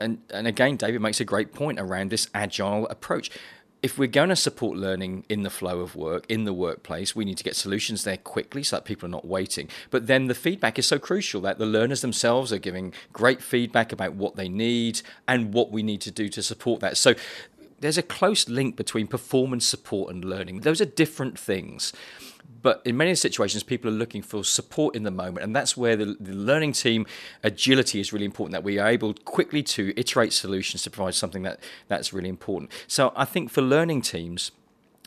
And, 0.00 0.22
and 0.30 0.46
again, 0.46 0.76
David 0.76 1.00
makes 1.00 1.20
a 1.20 1.24
great 1.24 1.52
point 1.52 1.80
around 1.80 2.10
this 2.10 2.28
agile 2.32 2.86
approach 2.86 3.32
if 3.82 3.96
we're 3.98 4.08
going 4.08 4.28
to 4.28 4.36
support 4.36 4.76
learning 4.76 5.24
in 5.28 5.42
the 5.44 5.50
flow 5.50 5.80
of 5.80 5.94
work, 5.94 6.24
in 6.28 6.44
the 6.44 6.52
workplace, 6.52 7.14
we 7.14 7.24
need 7.24 7.38
to 7.38 7.44
get 7.44 7.54
solutions 7.54 8.04
there 8.04 8.16
quickly 8.16 8.62
so 8.62 8.76
that 8.76 8.84
people 8.84 9.06
are 9.06 9.10
not 9.10 9.26
waiting. 9.26 9.68
But 9.90 10.08
then 10.08 10.26
the 10.26 10.34
feedback 10.34 10.78
is 10.78 10.86
so 10.86 10.98
crucial 10.98 11.40
that 11.42 11.58
the 11.58 11.66
learners 11.66 12.00
themselves 12.00 12.52
are 12.52 12.58
giving 12.58 12.92
great 13.12 13.40
feedback 13.40 13.92
about 13.92 14.14
what 14.14 14.36
they 14.36 14.48
need 14.48 15.02
and 15.28 15.54
what 15.54 15.70
we 15.70 15.82
need 15.82 16.00
to 16.02 16.10
do 16.10 16.28
to 16.28 16.42
support 16.42 16.80
that. 16.80 16.96
So 16.96 17.14
there's 17.80 17.98
a 17.98 18.02
close 18.02 18.48
link 18.48 18.76
between 18.76 19.06
performance 19.06 19.66
support 19.66 20.12
and 20.12 20.24
learning. 20.24 20.60
Those 20.60 20.80
are 20.80 20.86
different 20.86 21.38
things. 21.38 21.92
But 22.60 22.82
in 22.84 22.96
many 22.96 23.14
situations, 23.14 23.62
people 23.62 23.90
are 23.90 23.94
looking 23.94 24.22
for 24.22 24.42
support 24.42 24.96
in 24.96 25.04
the 25.04 25.10
moment, 25.10 25.44
and 25.44 25.54
that's 25.54 25.76
where 25.76 25.96
the, 25.96 26.16
the, 26.18 26.32
learning 26.32 26.72
team 26.72 27.06
agility 27.44 28.00
is 28.00 28.12
really 28.12 28.24
important. 28.24 28.52
That 28.52 28.64
we 28.64 28.78
are 28.78 28.88
able 28.88 29.14
quickly 29.14 29.62
to 29.64 29.92
iterate 29.96 30.32
solutions 30.32 30.82
to 30.82 30.90
provide 30.90 31.14
something 31.14 31.42
that 31.42 31.60
that's 31.86 32.12
really 32.12 32.28
important. 32.28 32.72
So 32.88 33.12
I 33.14 33.26
think 33.26 33.50
for 33.50 33.62
learning 33.62 34.02
teams, 34.02 34.50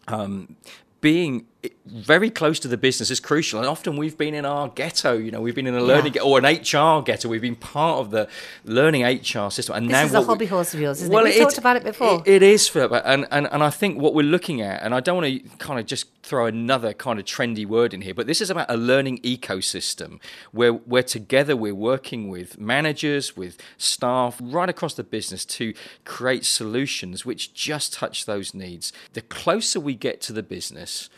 um, 0.07 0.55
being 1.01 1.47
very 1.85 2.29
close 2.29 2.59
to 2.59 2.67
the 2.67 2.77
business 2.77 3.11
is 3.11 3.19
crucial. 3.19 3.59
And 3.59 3.67
often 3.67 3.95
we've 3.95 4.17
been 4.17 4.33
in 4.33 4.45
our 4.45 4.69
ghetto, 4.69 5.17
you 5.17 5.29
know, 5.29 5.41
we've 5.41 5.53
been 5.53 5.67
in 5.67 5.75
a 5.75 5.83
learning 5.83 6.15
yeah. 6.15 6.21
or 6.21 6.39
an 6.39 6.45
HR 6.45 7.03
ghetto. 7.03 7.29
We've 7.29 7.41
been 7.41 7.55
part 7.55 7.99
of 7.99 8.11
the 8.11 8.27
learning 8.63 9.03
HR 9.03 9.51
system. 9.51 9.75
And 9.75 9.85
this 9.87 9.91
now 9.91 10.05
is 10.05 10.13
a 10.13 10.23
hobby 10.23 10.45
we, 10.45 10.47
horse 10.47 10.73
of 10.73 10.79
yours, 10.79 11.01
isn't 11.01 11.13
well, 11.13 11.25
it? 11.25 11.35
We 11.35 11.39
talked 11.39 11.59
about 11.59 11.75
it 11.75 11.83
before. 11.83 12.23
it, 12.25 12.27
it 12.27 12.43
is, 12.43 12.67
Philip. 12.67 13.03
And, 13.05 13.27
and, 13.29 13.47
and 13.51 13.63
I 13.63 13.69
think 13.69 14.01
what 14.01 14.15
we're 14.15 14.23
looking 14.23 14.61
at, 14.61 14.81
and 14.81 14.95
I 14.95 15.01
don't 15.01 15.21
want 15.21 15.27
to 15.27 15.57
kind 15.57 15.79
of 15.79 15.85
just 15.85 16.07
throw 16.23 16.47
another 16.47 16.93
kind 16.93 17.19
of 17.19 17.25
trendy 17.25 17.65
word 17.65 17.93
in 17.93 18.01
here, 18.01 18.13
but 18.13 18.25
this 18.25 18.41
is 18.41 18.49
about 18.49 18.69
a 18.69 18.77
learning 18.77 19.19
ecosystem 19.19 20.19
where, 20.51 20.71
where 20.71 21.03
together 21.03 21.55
we're 21.55 21.75
working 21.75 22.29
with 22.29 22.59
managers, 22.59 23.37
with 23.37 23.61
staff, 23.77 24.39
right 24.41 24.69
across 24.69 24.95
the 24.95 25.03
business 25.03 25.45
to 25.45 25.73
create 26.05 26.45
solutions 26.45 27.25
which 27.25 27.53
just 27.53 27.93
touch 27.93 28.25
those 28.25 28.53
needs. 28.53 28.91
The 29.13 29.21
closer 29.21 29.79
we 29.79 29.93
get 29.93 30.21
to 30.21 30.33
the 30.33 30.43
business, 30.43 31.09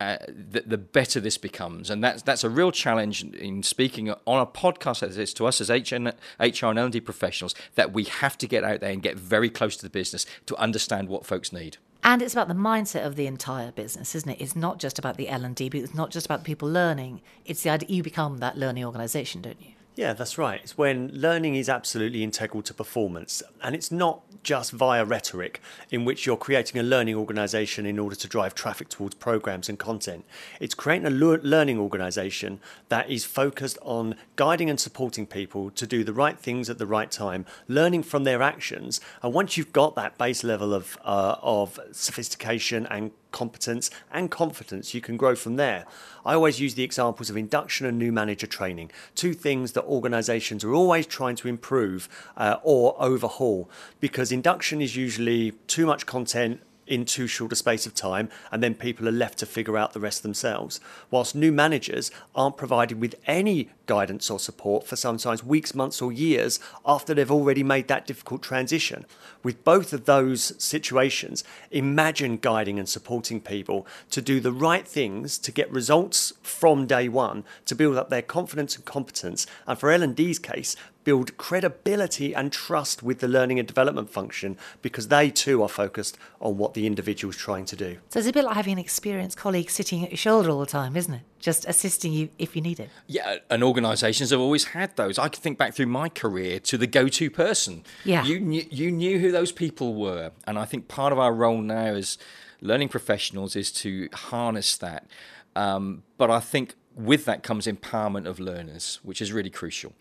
uh, 0.00 0.18
the, 0.28 0.62
the, 0.66 0.78
better 0.78 1.20
this 1.20 1.38
becomes. 1.38 1.88
And 1.88 2.04
that's 2.04 2.22
that's 2.22 2.44
a 2.44 2.50
real 2.50 2.70
challenge 2.70 3.24
in 3.24 3.62
speaking 3.62 4.10
on 4.10 4.40
a 4.40 4.46
podcast 4.46 5.02
as 5.02 5.16
this 5.16 5.32
to 5.34 5.46
us 5.46 5.60
as 5.60 5.70
HR, 5.70 6.10
HR 6.38 6.66
and 6.66 6.78
L&D 6.78 7.00
professionals 7.00 7.54
that 7.76 7.92
we 7.92 8.04
have 8.04 8.36
to 8.38 8.46
get 8.46 8.62
out 8.62 8.80
there 8.80 8.90
and 8.90 9.02
get 9.02 9.16
very 9.16 9.48
close 9.48 9.76
to 9.76 9.82
the 9.82 9.90
business 9.90 10.26
to 10.46 10.56
understand 10.56 11.08
what 11.08 11.24
folks 11.24 11.52
need. 11.52 11.78
And 12.04 12.22
it's 12.22 12.34
about 12.34 12.48
the 12.48 12.54
mindset 12.54 13.04
of 13.04 13.16
the 13.16 13.26
entire 13.26 13.72
business, 13.72 14.14
isn't 14.14 14.30
it? 14.30 14.40
It's 14.40 14.54
not 14.54 14.78
just 14.78 14.98
about 14.98 15.16
the 15.16 15.28
L&D, 15.28 15.70
but 15.70 15.80
it's 15.80 15.94
not 15.94 16.10
just 16.10 16.26
about 16.26 16.44
people 16.44 16.70
learning. 16.70 17.20
It's 17.44 17.62
the 17.62 17.70
idea 17.70 17.88
you 17.88 18.02
become 18.02 18.38
that 18.38 18.56
learning 18.56 18.84
organisation, 18.84 19.42
don't 19.42 19.60
you? 19.60 19.72
Yeah, 19.96 20.12
that's 20.12 20.36
right. 20.36 20.60
It's 20.62 20.76
when 20.76 21.10
learning 21.14 21.54
is 21.54 21.70
absolutely 21.70 22.22
integral 22.22 22.62
to 22.64 22.74
performance. 22.74 23.42
And 23.62 23.74
it's 23.74 23.90
not 23.90 24.20
just 24.42 24.70
via 24.72 25.06
rhetoric, 25.06 25.62
in 25.90 26.04
which 26.04 26.26
you're 26.26 26.36
creating 26.36 26.78
a 26.78 26.82
learning 26.82 27.14
organization 27.14 27.86
in 27.86 27.98
order 27.98 28.14
to 28.14 28.28
drive 28.28 28.54
traffic 28.54 28.90
towards 28.90 29.14
programs 29.14 29.70
and 29.70 29.78
content. 29.78 30.26
It's 30.60 30.74
creating 30.74 31.06
a 31.06 31.10
learning 31.10 31.78
organization 31.78 32.60
that 32.90 33.08
is 33.08 33.24
focused 33.24 33.78
on 33.80 34.16
guiding 34.36 34.68
and 34.68 34.78
supporting 34.78 35.26
people 35.26 35.70
to 35.70 35.86
do 35.86 36.04
the 36.04 36.12
right 36.12 36.38
things 36.38 36.68
at 36.68 36.76
the 36.76 36.86
right 36.86 37.10
time, 37.10 37.46
learning 37.66 38.02
from 38.02 38.24
their 38.24 38.42
actions. 38.42 39.00
And 39.22 39.32
once 39.32 39.56
you've 39.56 39.72
got 39.72 39.94
that 39.94 40.18
base 40.18 40.44
level 40.44 40.74
of, 40.74 40.98
uh, 41.06 41.36
of 41.40 41.80
sophistication 41.92 42.86
and 42.90 43.12
competence 43.32 43.90
and 44.12 44.30
confidence, 44.30 44.94
you 44.94 45.00
can 45.00 45.16
grow 45.16 45.34
from 45.34 45.56
there. 45.56 45.84
I 46.24 46.34
always 46.34 46.60
use 46.60 46.74
the 46.74 46.82
examples 46.82 47.30
of 47.30 47.36
induction 47.36 47.86
and 47.86 47.98
new 47.98 48.12
manager 48.12 48.46
training, 48.46 48.90
two 49.14 49.34
things 49.34 49.72
that 49.72 49.84
organizations 49.84 50.64
are 50.64 50.72
always 50.72 51.06
trying 51.06 51.36
to 51.36 51.48
improve 51.48 52.08
uh, 52.36 52.56
or 52.62 52.96
overhaul 52.98 53.70
because 54.00 54.32
induction 54.32 54.80
is 54.80 54.96
usually 54.96 55.52
too 55.66 55.86
much 55.86 56.06
content 56.06 56.60
in 56.86 57.04
too 57.04 57.26
short 57.26 57.52
a 57.52 57.56
space 57.56 57.86
of 57.86 57.94
time, 57.94 58.28
and 58.50 58.62
then 58.62 58.74
people 58.74 59.08
are 59.08 59.12
left 59.12 59.38
to 59.38 59.46
figure 59.46 59.76
out 59.76 59.92
the 59.92 60.00
rest 60.00 60.22
themselves. 60.22 60.80
Whilst 61.10 61.34
new 61.34 61.52
managers 61.52 62.10
aren't 62.34 62.56
provided 62.56 63.00
with 63.00 63.14
any 63.26 63.70
guidance 63.86 64.30
or 64.30 64.38
support 64.38 64.86
for 64.86 64.96
sometimes 64.96 65.44
weeks, 65.44 65.74
months, 65.74 66.02
or 66.02 66.12
years 66.12 66.58
after 66.84 67.14
they've 67.14 67.30
already 67.30 67.62
made 67.62 67.88
that 67.88 68.06
difficult 68.06 68.42
transition. 68.42 69.06
With 69.42 69.64
both 69.64 69.92
of 69.92 70.04
those 70.04 70.52
situations, 70.62 71.44
imagine 71.70 72.36
guiding 72.36 72.78
and 72.78 72.88
supporting 72.88 73.40
people 73.40 73.86
to 74.10 74.20
do 74.20 74.40
the 74.40 74.52
right 74.52 74.86
things 74.86 75.38
to 75.38 75.52
get 75.52 75.70
results 75.70 76.32
from 76.42 76.86
day 76.86 77.08
one, 77.08 77.44
to 77.66 77.74
build 77.74 77.96
up 77.96 78.10
their 78.10 78.22
confidence 78.22 78.76
and 78.76 78.84
competence, 78.84 79.46
and 79.66 79.78
for 79.78 79.90
L&D's 79.90 80.38
case, 80.38 80.76
build 81.06 81.36
credibility 81.36 82.34
and 82.34 82.50
trust 82.50 83.00
with 83.00 83.20
the 83.20 83.28
learning 83.28 83.60
and 83.60 83.68
development 83.68 84.10
function 84.10 84.58
because 84.82 85.06
they 85.06 85.30
too 85.30 85.62
are 85.62 85.68
focused 85.68 86.18
on 86.40 86.58
what 86.58 86.74
the 86.74 86.84
individual 86.84 87.30
is 87.30 87.36
trying 87.36 87.64
to 87.64 87.76
do. 87.76 87.96
So 88.08 88.18
it's 88.18 88.28
a 88.28 88.32
bit 88.32 88.44
like 88.44 88.56
having 88.56 88.72
an 88.72 88.80
experienced 88.80 89.36
colleague 89.36 89.70
sitting 89.70 90.02
at 90.02 90.10
your 90.10 90.16
shoulder 90.18 90.50
all 90.50 90.58
the 90.58 90.66
time, 90.66 90.96
isn't 90.96 91.14
it? 91.14 91.20
Just 91.38 91.64
assisting 91.66 92.12
you 92.12 92.28
if 92.40 92.56
you 92.56 92.60
need 92.60 92.80
it. 92.80 92.90
Yeah, 93.06 93.36
and 93.48 93.62
organisations 93.62 94.30
have 94.30 94.40
always 94.40 94.64
had 94.64 94.96
those. 94.96 95.16
I 95.16 95.28
can 95.28 95.40
think 95.40 95.58
back 95.58 95.74
through 95.74 95.86
my 95.86 96.08
career 96.08 96.58
to 96.58 96.76
the 96.76 96.88
go-to 96.88 97.30
person. 97.30 97.84
Yeah, 98.04 98.24
you 98.24 98.40
knew, 98.40 98.64
you 98.68 98.90
knew 98.90 99.20
who 99.20 99.30
those 99.30 99.52
people 99.52 99.94
were, 99.94 100.32
and 100.44 100.58
I 100.58 100.64
think 100.64 100.88
part 100.88 101.12
of 101.12 101.20
our 101.20 101.32
role 101.32 101.58
now 101.58 101.94
as 101.94 102.18
learning 102.60 102.88
professionals 102.88 103.54
is 103.54 103.70
to 103.70 104.08
harness 104.12 104.76
that. 104.78 105.06
Um, 105.54 106.02
but 106.18 106.32
I 106.32 106.40
think 106.40 106.74
with 106.96 107.26
that 107.26 107.42
comes 107.42 107.66
empowerment 107.66 108.26
of 108.26 108.40
learners, 108.40 108.98
which 109.02 109.20
is 109.20 109.32
really 109.32 109.50
crucial. 109.50 109.92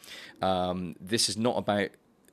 Um, 0.41 0.95
this 0.99 1.29
is 1.29 1.37
not 1.37 1.57
about 1.57 1.89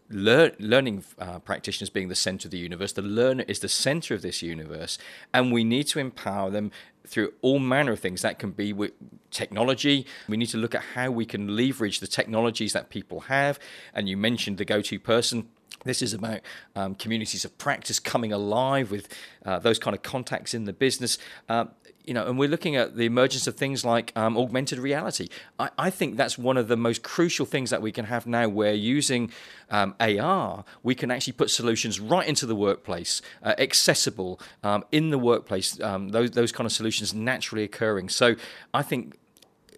lear- 0.09 0.55
learning 0.59 1.05
uh, 1.19 1.41
practitioners 1.41 1.91
being 1.91 2.09
the 2.09 2.15
center 2.15 2.47
of 2.47 2.53
the 2.53 2.59
universe. 2.59 2.93
The 2.93 3.03
learner 3.03 3.45
is 3.49 3.59
the 3.59 3.69
center 3.69 4.15
of 4.15 4.23
this 4.23 4.41
universe, 4.41 4.99
and 5.35 5.53
we 5.53 5.65
need 5.65 5.89
to 5.89 5.99
empower 5.99 6.51
them 6.51 6.71
through 7.05 7.33
all 7.43 7.59
manner 7.59 7.93
of 7.93 8.01
things. 8.01 8.23
That 8.23 8.39
can 8.39 8.53
be 8.53 8.73
with 8.73 8.93
technology. 9.31 10.07
We 10.29 10.37
need 10.37 10.51
to 10.51 10.59
look 10.59 10.75
at 10.75 10.83
how 10.95 11.11
we 11.11 11.27
can 11.27 11.57
leverage 11.57 11.99
the 11.99 12.07
technologies 12.07 12.73
that 12.73 12.91
people 12.91 13.23
have. 13.23 13.59
And 13.93 14.09
you 14.09 14.17
mentioned 14.17 14.59
the 14.59 14.65
go 14.65 14.81
to 14.83 14.99
person. 15.01 15.49
This 15.85 16.03
is 16.03 16.15
about 16.15 16.41
um, 16.77 16.95
communities 16.95 17.45
of 17.45 17.57
practice 17.59 17.99
coming 17.99 18.33
alive 18.33 18.91
with 18.91 19.09
uh, 19.45 19.59
those 19.59 19.79
kind 19.79 19.97
of 19.97 20.03
contacts 20.03 20.55
in 20.55 20.65
the 20.65 20.73
business. 20.73 21.19
Uh, 21.49 21.67
you 22.05 22.15
know, 22.15 22.27
and 22.27 22.39
we're 22.39 22.49
looking 22.49 22.75
at 22.75 22.97
the 22.97 23.05
emergence 23.05 23.47
of 23.47 23.57
things 23.57 23.85
like 23.85 24.13
um, 24.17 24.37
augmented 24.37 24.79
reality. 24.79 25.29
I, 25.59 25.71
I, 25.79 25.91
think 25.91 26.17
that's 26.17 26.37
one 26.37 26.57
of 26.57 26.67
the 26.67 26.77
most 26.77 27.03
crucial 27.03 27.47
things 27.47 27.71
that 27.71 27.81
we 27.81 27.93
can 27.93 28.07
have 28.07 28.27
now. 28.27 28.49
Where 28.49 28.75
using 28.75 29.31
um, 29.71 29.95
AR, 30.01 30.65
we 30.83 30.95
can 30.95 31.11
actually 31.11 31.35
put 31.35 31.51
solutions 31.51 32.01
right 32.01 32.27
into 32.27 32.45
the 32.47 32.57
workplace, 32.57 33.23
uh, 33.43 33.55
accessible 33.59 34.41
um, 34.65 34.85
in 34.91 35.11
the 35.11 35.19
workplace. 35.19 35.81
Um, 35.81 36.09
those 36.09 36.33
those 36.33 36.51
kind 36.51 36.67
of 36.67 36.73
solutions 36.73 37.15
naturally 37.15 37.63
occurring. 37.63 38.09
So 38.09 38.35
I 38.75 38.83
think 38.83 39.19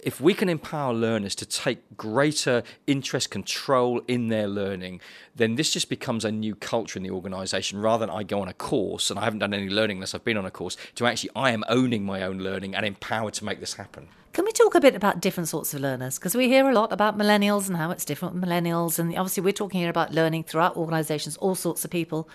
if 0.04 0.20
we 0.20 0.34
can 0.34 0.50
empower 0.50 0.92
learners 0.92 1.34
to 1.34 1.46
take 1.46 1.96
greater 1.96 2.62
interest 2.86 3.30
control 3.30 4.02
in 4.06 4.28
their 4.28 4.46
learning, 4.46 5.00
then 5.34 5.54
this 5.54 5.72
just 5.72 5.88
becomes 5.88 6.26
a 6.26 6.30
new 6.30 6.54
culture 6.54 6.98
in 6.98 7.02
the 7.02 7.10
organization 7.10 7.80
rather 7.80 8.04
than 8.06 8.14
I 8.14 8.22
go 8.22 8.42
on 8.42 8.48
a 8.48 8.52
course 8.52 9.10
and 9.10 9.18
I 9.18 9.24
haven't 9.24 9.38
done 9.38 9.54
any 9.54 9.70
learning 9.70 9.96
unless 9.96 10.14
I've 10.14 10.24
been 10.24 10.36
on 10.36 10.44
a 10.44 10.50
course 10.50 10.76
to 10.96 11.06
actually 11.06 11.30
I 11.34 11.52
am 11.52 11.64
owning 11.68 12.04
my 12.04 12.22
own 12.22 12.38
learning 12.38 12.74
and 12.74 12.84
empowered 12.84 13.32
to 13.34 13.46
make 13.46 13.60
this 13.60 13.74
happen. 13.74 14.08
Can 14.34 14.44
we 14.44 14.52
talk 14.52 14.74
a 14.74 14.80
bit 14.80 14.94
about 14.94 15.20
different 15.20 15.48
sorts 15.48 15.72
of 15.72 15.80
learners? 15.80 16.18
Because 16.18 16.34
we 16.34 16.48
hear 16.48 16.68
a 16.68 16.74
lot 16.74 16.92
about 16.92 17.16
millennials 17.16 17.68
and 17.68 17.76
how 17.76 17.90
it's 17.90 18.04
different 18.04 18.34
with 18.34 18.44
millennials. 18.44 18.98
And 18.98 19.16
obviously, 19.16 19.42
we're 19.42 19.52
talking 19.52 19.80
here 19.80 19.90
about 19.90 20.12
learning 20.12 20.44
throughout 20.44 20.76
organizations, 20.76 21.36
all 21.36 21.54
sorts 21.54 21.84
of 21.84 21.90
people 21.90 22.28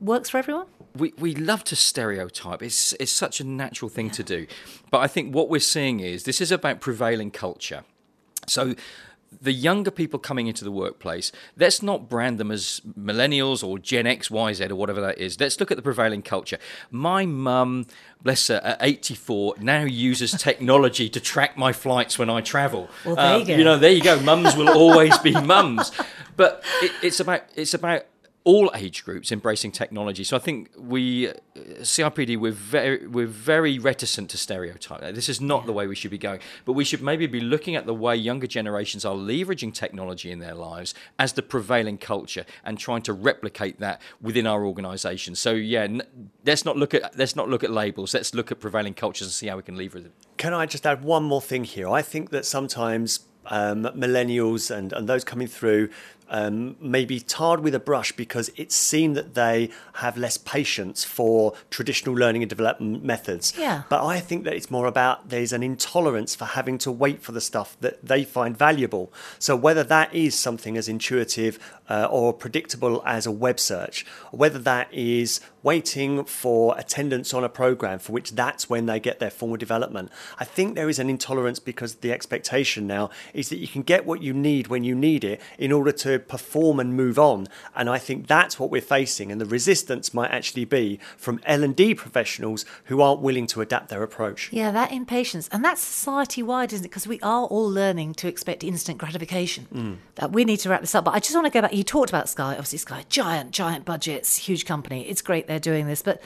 works 0.00 0.30
for 0.30 0.38
everyone? 0.38 0.66
We, 0.96 1.12
we 1.18 1.34
love 1.34 1.64
to 1.64 1.76
stereotype. 1.76 2.62
It's, 2.62 2.92
it's 2.94 3.12
such 3.12 3.40
a 3.40 3.44
natural 3.44 3.88
thing 3.88 4.06
yeah. 4.06 4.12
to 4.12 4.22
do. 4.22 4.46
But 4.90 4.98
I 4.98 5.06
think 5.06 5.34
what 5.34 5.48
we're 5.48 5.60
seeing 5.60 6.00
is 6.00 6.24
this 6.24 6.40
is 6.40 6.52
about 6.52 6.80
prevailing 6.80 7.30
culture. 7.30 7.84
So 8.46 8.74
the 9.42 9.52
younger 9.52 9.90
people 9.90 10.18
coming 10.18 10.46
into 10.46 10.64
the 10.64 10.70
workplace, 10.70 11.32
let's 11.56 11.82
not 11.82 12.08
brand 12.08 12.38
them 12.38 12.50
as 12.50 12.80
millennials 12.98 13.66
or 13.66 13.78
Gen 13.78 14.06
X, 14.06 14.30
Y, 14.30 14.52
Z, 14.52 14.66
or 14.66 14.76
whatever 14.76 15.00
that 15.00 15.18
is. 15.18 15.38
Let's 15.38 15.58
look 15.60 15.70
at 15.70 15.76
the 15.76 15.82
prevailing 15.82 16.22
culture. 16.22 16.58
My 16.90 17.26
mum, 17.26 17.86
bless 18.22 18.48
her, 18.48 18.60
at 18.62 18.78
84, 18.80 19.56
now 19.60 19.82
uses 19.82 20.32
technology 20.38 21.08
to 21.10 21.20
track 21.20 21.56
my 21.56 21.72
flights 21.72 22.18
when 22.18 22.30
I 22.30 22.40
travel. 22.40 22.88
Well, 23.04 23.16
there 23.16 23.24
uh, 23.24 23.38
you 23.38 23.46
go. 23.46 23.56
You 23.56 23.64
know, 23.64 23.78
there 23.78 23.92
you 23.92 24.02
go. 24.02 24.20
Mums 24.20 24.56
will 24.56 24.70
always 24.70 25.16
be 25.18 25.32
mums. 25.32 25.92
But 26.36 26.62
it, 26.82 26.92
it's 27.02 27.18
about 27.18 27.44
it's 27.54 27.72
about 27.72 28.04
all 28.46 28.70
age 28.76 29.04
groups 29.04 29.32
embracing 29.32 29.72
technology. 29.72 30.22
So 30.22 30.36
I 30.36 30.38
think 30.38 30.70
we, 30.78 31.32
CIPD 31.80 32.38
we're 32.38 32.52
very, 32.52 33.04
we're 33.04 33.26
very 33.26 33.76
reticent 33.80 34.30
to 34.30 34.38
stereotype. 34.38 35.00
This 35.16 35.28
is 35.28 35.40
not 35.40 35.62
yeah. 35.62 35.66
the 35.66 35.72
way 35.72 35.88
we 35.88 35.96
should 35.96 36.12
be 36.12 36.16
going. 36.16 36.38
But 36.64 36.74
we 36.74 36.84
should 36.84 37.02
maybe 37.02 37.26
be 37.26 37.40
looking 37.40 37.74
at 37.74 37.86
the 37.86 37.92
way 37.92 38.14
younger 38.14 38.46
generations 38.46 39.04
are 39.04 39.16
leveraging 39.16 39.74
technology 39.74 40.30
in 40.30 40.38
their 40.38 40.54
lives 40.54 40.94
as 41.18 41.32
the 41.32 41.42
prevailing 41.42 41.98
culture 41.98 42.46
and 42.64 42.78
trying 42.78 43.02
to 43.02 43.12
replicate 43.12 43.80
that 43.80 44.00
within 44.22 44.46
our 44.46 44.64
organisation. 44.64 45.34
So 45.34 45.50
yeah, 45.50 45.82
n- 45.82 46.02
let's 46.44 46.64
not 46.64 46.76
look 46.76 46.94
at 46.94 47.18
let's 47.18 47.34
not 47.34 47.48
look 47.48 47.64
at 47.64 47.72
labels. 47.72 48.14
Let's 48.14 48.32
look 48.32 48.52
at 48.52 48.60
prevailing 48.60 48.94
cultures 48.94 49.26
and 49.26 49.32
see 49.32 49.48
how 49.48 49.56
we 49.56 49.64
can 49.64 49.76
leverage 49.76 50.04
it. 50.04 50.12
Can 50.36 50.54
I 50.54 50.66
just 50.66 50.86
add 50.86 51.02
one 51.02 51.24
more 51.24 51.42
thing 51.42 51.64
here? 51.64 51.88
I 51.88 52.00
think 52.00 52.30
that 52.30 52.46
sometimes 52.46 53.26
um, 53.50 53.84
millennials 53.84 54.70
and, 54.70 54.92
and 54.92 55.08
those 55.08 55.24
coming 55.24 55.46
through 55.46 55.90
um, 56.28 56.76
maybe 56.80 57.20
tarred 57.20 57.60
with 57.60 57.74
a 57.74 57.80
brush 57.80 58.12
because 58.12 58.50
it's 58.56 58.74
seen 58.74 59.14
that 59.14 59.34
they 59.34 59.70
have 59.94 60.16
less 60.16 60.36
patience 60.36 61.04
for 61.04 61.54
traditional 61.70 62.14
learning 62.14 62.42
and 62.42 62.48
development 62.48 63.04
methods. 63.04 63.54
Yeah. 63.56 63.82
But 63.88 64.04
I 64.04 64.20
think 64.20 64.44
that 64.44 64.54
it's 64.54 64.70
more 64.70 64.86
about 64.86 65.28
there's 65.28 65.52
an 65.52 65.62
intolerance 65.62 66.34
for 66.34 66.44
having 66.44 66.78
to 66.78 66.92
wait 66.92 67.22
for 67.22 67.32
the 67.32 67.40
stuff 67.40 67.76
that 67.80 68.04
they 68.04 68.24
find 68.24 68.56
valuable. 68.56 69.12
So 69.38 69.56
whether 69.56 69.84
that 69.84 70.14
is 70.14 70.34
something 70.34 70.76
as 70.76 70.88
intuitive 70.88 71.58
uh, 71.88 72.08
or 72.10 72.32
predictable 72.32 73.02
as 73.06 73.26
a 73.26 73.32
web 73.32 73.60
search, 73.60 74.04
whether 74.30 74.58
that 74.58 74.92
is 74.92 75.40
waiting 75.62 76.24
for 76.24 76.78
attendance 76.78 77.34
on 77.34 77.42
a 77.42 77.48
program 77.48 77.98
for 77.98 78.12
which 78.12 78.32
that's 78.32 78.70
when 78.70 78.86
they 78.86 79.00
get 79.00 79.18
their 79.18 79.30
formal 79.30 79.56
development. 79.56 80.10
I 80.38 80.44
think 80.44 80.76
there 80.76 80.88
is 80.88 81.00
an 81.00 81.10
intolerance 81.10 81.58
because 81.58 81.96
the 81.96 82.12
expectation 82.12 82.86
now 82.86 83.10
is 83.34 83.48
that 83.48 83.58
you 83.58 83.66
can 83.66 83.82
get 83.82 84.06
what 84.06 84.22
you 84.22 84.32
need 84.32 84.68
when 84.68 84.84
you 84.84 84.94
need 84.94 85.24
it 85.24 85.40
in 85.58 85.72
order 85.72 85.90
to 85.90 86.15
to 86.18 86.24
perform 86.24 86.80
and 86.80 86.94
move 86.94 87.18
on. 87.18 87.46
And 87.74 87.88
I 87.88 87.98
think 87.98 88.26
that's 88.26 88.58
what 88.58 88.70
we're 88.70 88.80
facing. 88.80 89.30
And 89.30 89.40
the 89.40 89.46
resistance 89.46 90.12
might 90.14 90.30
actually 90.30 90.64
be 90.64 90.98
from 91.16 91.40
L&D 91.44 91.94
professionals 91.94 92.64
who 92.84 93.00
aren't 93.00 93.20
willing 93.20 93.46
to 93.48 93.60
adapt 93.60 93.88
their 93.88 94.02
approach. 94.02 94.52
Yeah, 94.52 94.70
that 94.70 94.92
impatience. 94.92 95.48
And 95.52 95.64
that's 95.64 95.80
society 95.80 96.42
wide, 96.42 96.72
isn't 96.72 96.84
it? 96.84 96.88
Because 96.88 97.06
we 97.06 97.20
are 97.20 97.44
all 97.44 97.70
learning 97.70 98.14
to 98.14 98.28
expect 98.28 98.64
instant 98.64 98.98
gratification. 98.98 99.66
Mm. 99.72 99.96
That 100.16 100.32
we 100.32 100.44
need 100.44 100.58
to 100.58 100.68
wrap 100.68 100.80
this 100.80 100.94
up. 100.94 101.04
But 101.04 101.14
I 101.14 101.20
just 101.20 101.34
want 101.34 101.46
to 101.46 101.50
go 101.50 101.62
back. 101.62 101.74
You 101.74 101.84
talked 101.84 102.10
about 102.10 102.28
Sky. 102.28 102.52
Obviously, 102.52 102.78
Sky, 102.78 103.04
giant, 103.08 103.50
giant 103.50 103.84
budgets, 103.84 104.36
huge 104.36 104.64
company. 104.64 105.08
It's 105.08 105.22
great 105.22 105.46
they're 105.46 105.60
doing 105.60 105.86
this. 105.86 106.02
But 106.02 106.22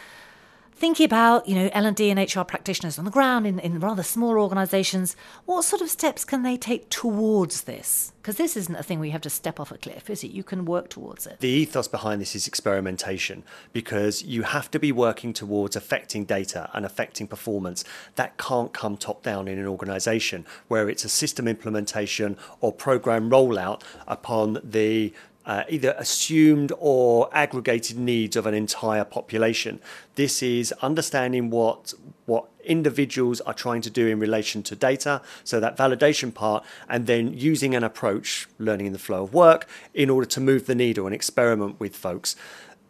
thinking 0.81 1.05
about 1.05 1.47
you 1.47 1.55
know 1.55 1.69
L&D 1.75 2.11
and 2.11 2.19
HR 2.19 2.41
practitioners 2.41 2.99
on 2.99 3.05
the 3.05 3.11
ground 3.11 3.47
in, 3.47 3.59
in 3.59 3.79
rather 3.79 4.03
small 4.03 4.39
organisations, 4.39 5.15
what 5.45 5.63
sort 5.63 5.83
of 5.83 5.91
steps 5.91 6.25
can 6.25 6.43
they 6.43 6.57
take 6.57 6.89
towards 6.89 7.63
this? 7.63 8.13
Because 8.21 8.37
this 8.37 8.57
isn't 8.57 8.75
a 8.75 8.83
thing 8.83 8.99
where 8.99 9.07
you 9.07 9.13
have 9.13 9.21
to 9.23 9.31
step 9.31 9.61
off 9.61 9.71
a 9.71 9.79
cliff, 9.79 10.11
is 10.11 10.25
it? 10.25 10.31
You 10.31 10.43
can 10.43 10.65
work 10.65 10.89
towards 10.89 11.27
it. 11.27 11.39
The 11.41 11.49
ethos 11.49 11.89
behind 11.89 12.21
this 12.21 12.35
is 12.35 12.47
experimentation 12.47 13.45
because 13.73 14.23
you 14.23 14.43
have 14.43 14.71
to 14.73 14.79
be 14.79 14.91
working 14.91 15.33
towards 15.33 15.77
affecting 15.77 16.25
data 16.25 16.71
and 16.73 16.85
affecting 16.85 17.27
performance. 17.27 17.85
That 18.17 18.37
can't 18.39 18.73
come 18.73 18.97
top 18.97 19.23
down 19.23 19.49
in 19.49 19.59
an 19.59 19.67
organisation 19.67 20.47
where 20.69 20.89
it's 20.89 21.05
a 21.05 21.09
system 21.09 21.47
implementation 21.47 22.37
or 22.61 22.73
program 22.73 23.31
rollout 23.31 23.83
upon 24.07 24.61
the 24.65 25.13
uh, 25.47 25.65
either 25.69 25.95
assumed 25.99 26.73
or 26.79 27.29
aggregated 27.33 27.99
needs 27.99 28.37
of 28.37 28.47
an 28.47 28.55
entire 28.55 29.05
population. 29.05 29.81
This 30.15 30.43
is 30.43 30.73
understanding 30.83 31.51
what 31.51 31.95
what 32.27 32.47
individuals 32.65 33.41
are 33.41 33.55
trying 33.55 33.81
to 33.81 33.91
do 33.91 34.07
in 34.07 34.21
relation 34.21 34.63
to 34.63 34.77
data, 34.77 35.21
so 35.43 35.59
that 35.59 35.77
validation 35.77 36.33
part, 36.33 36.65
and 36.89 37.07
then 37.07 37.33
using 37.37 37.75
an 37.75 37.83
approach, 37.83 38.47
learning 38.59 38.87
in 38.87 38.93
the 38.93 38.99
flow 38.99 39.25
of 39.25 39.35
work, 39.35 39.67
in 39.95 40.09
order 40.11 40.27
to 40.27 40.41
move 40.41 40.67
the 40.67 40.75
needle 40.75 41.07
and 41.07 41.15
experiment 41.15 41.81
with 41.81 41.97
folks. 41.97 42.37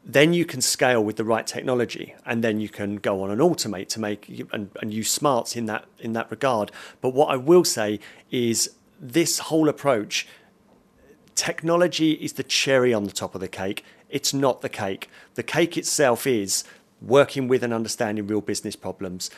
Then 0.04 0.32
you 0.32 0.44
can 0.44 0.60
scale 0.60 1.02
with 1.04 1.16
the 1.16 1.24
right 1.24 1.46
technology, 1.46 2.14
and 2.26 2.42
then 2.42 2.60
you 2.60 2.68
can 2.68 2.96
go 2.96 3.22
on 3.22 3.30
and 3.30 3.40
automate 3.40 3.88
to 3.90 4.00
make 4.00 4.46
and, 4.52 4.70
and 4.82 4.92
use 4.92 5.10
smarts 5.10 5.56
in 5.56 5.66
that 5.66 5.84
in 5.98 6.12
that 6.14 6.30
regard. 6.30 6.72
But 7.00 7.14
what 7.14 7.30
I 7.30 7.36
will 7.36 7.64
say 7.64 8.00
is 8.30 8.70
this 9.00 9.38
whole 9.38 9.68
approach 9.68 10.26
technology 11.40 12.12
is 12.12 12.34
the 12.34 12.42
cherry 12.42 12.92
on 12.92 13.04
the 13.04 13.10
top 13.10 13.34
of 13.34 13.40
the 13.40 13.48
cake. 13.48 13.82
It's 14.10 14.34
not 14.34 14.60
the 14.60 14.68
cake. 14.68 15.08
The 15.36 15.42
cake 15.42 15.78
itself 15.78 16.26
is 16.26 16.64
working 17.00 17.48
with 17.48 17.62
and 17.62 17.72
understanding 17.72 18.26
real 18.26 18.42
business 18.42 18.76
problems, 18.76 19.30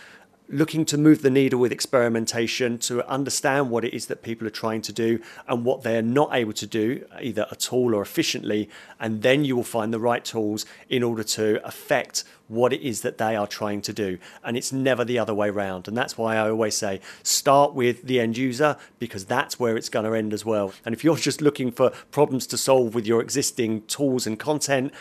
looking 0.49 0.85
to 0.85 0.99
move 0.99 1.23
the 1.23 1.31
needle 1.31 1.59
with 1.59 1.73
experimentation 1.73 2.77
to 2.77 3.07
understand 3.09 3.71
what 3.71 3.85
it 3.85 3.95
is 3.95 4.07
that 4.07 4.23
people 4.23 4.47
are 4.47 4.51
trying 4.51 4.83
to 4.83 4.93
do 4.93 5.21
and 5.49 5.65
what 5.65 5.83
they're 5.83 6.03
not 6.03 6.35
able 6.35 6.53
to 6.53 6.67
do, 6.67 7.07
either 7.21 7.47
at 7.51 7.73
all 7.73 7.95
or 7.95 8.03
efficiently. 8.03 8.69
And 9.01 9.23
then 9.23 9.45
you 9.45 9.57
will 9.57 9.65
find 9.65 9.93
the 9.93 10.01
right 10.01 10.25
tools 10.25 10.67
in 10.89 11.03
order 11.03 11.23
to 11.25 11.67
affect 11.67 12.25
what 12.49 12.73
it 12.73 12.83
is 12.83 13.01
that 13.01 13.17
they 13.17 13.35
are 13.35 13.47
trying 13.47 13.81
to 13.81 13.93
do. 13.93 14.19
And 14.45 14.57
it's 14.57 14.73
never 14.73 15.05
the 15.05 15.19
other 15.19 15.33
way 15.33 15.49
around. 15.49 15.89
And 15.89 15.97
that's 15.97 16.19
why 16.19 16.37
I 16.37 16.51
always 16.51 16.77
say 16.77 17.01
start 17.23 17.73
with 17.73 18.03
the 18.03 18.21
end 18.21 18.37
user 18.37 18.77
because 18.99 19.25
that's 19.25 19.59
where 19.59 19.77
it's 19.77 19.89
going 19.89 20.05
to 20.05 20.15
end 20.15 20.35
as 20.35 20.45
well. 20.45 20.73
And 20.85 20.95
if 20.95 21.03
you're 21.03 21.17
just 21.17 21.41
looking 21.41 21.71
for 21.71 21.91
problems 22.11 22.47
to 22.49 22.59
solve 22.59 22.95
with 22.95 23.07
your 23.07 23.23
existing 23.23 23.83
tools 23.83 24.27
and 24.27 24.39
content, 24.39 24.93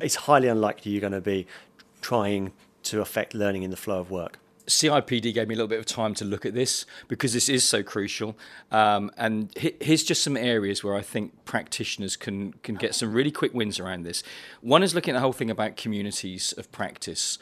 it's 0.00 0.14
highly 0.14 0.48
unlikely 0.48 0.92
you're 0.92 1.00
going 1.00 1.12
to 1.12 1.20
be 1.20 1.46
trying 2.00 2.52
to 2.84 3.00
affect 3.00 3.34
learning 3.34 3.62
in 3.62 3.70
the 3.70 3.76
flow 3.76 3.98
of 3.98 4.10
work. 4.10 4.38
CIPD 4.66 5.34
gave 5.34 5.48
me 5.48 5.54
a 5.54 5.56
little 5.56 5.68
bit 5.68 5.78
of 5.78 5.86
time 5.86 6.14
to 6.14 6.24
look 6.24 6.46
at 6.46 6.54
this 6.54 6.86
because 7.08 7.32
this 7.32 7.48
is 7.48 7.64
so 7.64 7.82
crucial. 7.82 8.36
Um, 8.70 9.10
and 9.16 9.50
here's 9.56 10.04
just 10.04 10.22
some 10.22 10.36
areas 10.36 10.84
where 10.84 10.94
I 10.94 11.02
think 11.02 11.44
practitioners 11.44 12.16
can 12.16 12.52
can 12.62 12.76
get 12.76 12.94
some 12.94 13.12
really 13.12 13.30
quick 13.30 13.54
wins 13.54 13.80
around 13.80 14.04
this. 14.04 14.22
One 14.60 14.82
is 14.82 14.94
looking 14.94 15.14
at 15.14 15.18
the 15.18 15.20
whole 15.20 15.32
thing 15.32 15.50
about 15.50 15.76
communities 15.76 16.52
of 16.56 16.70
practice. 16.72 17.38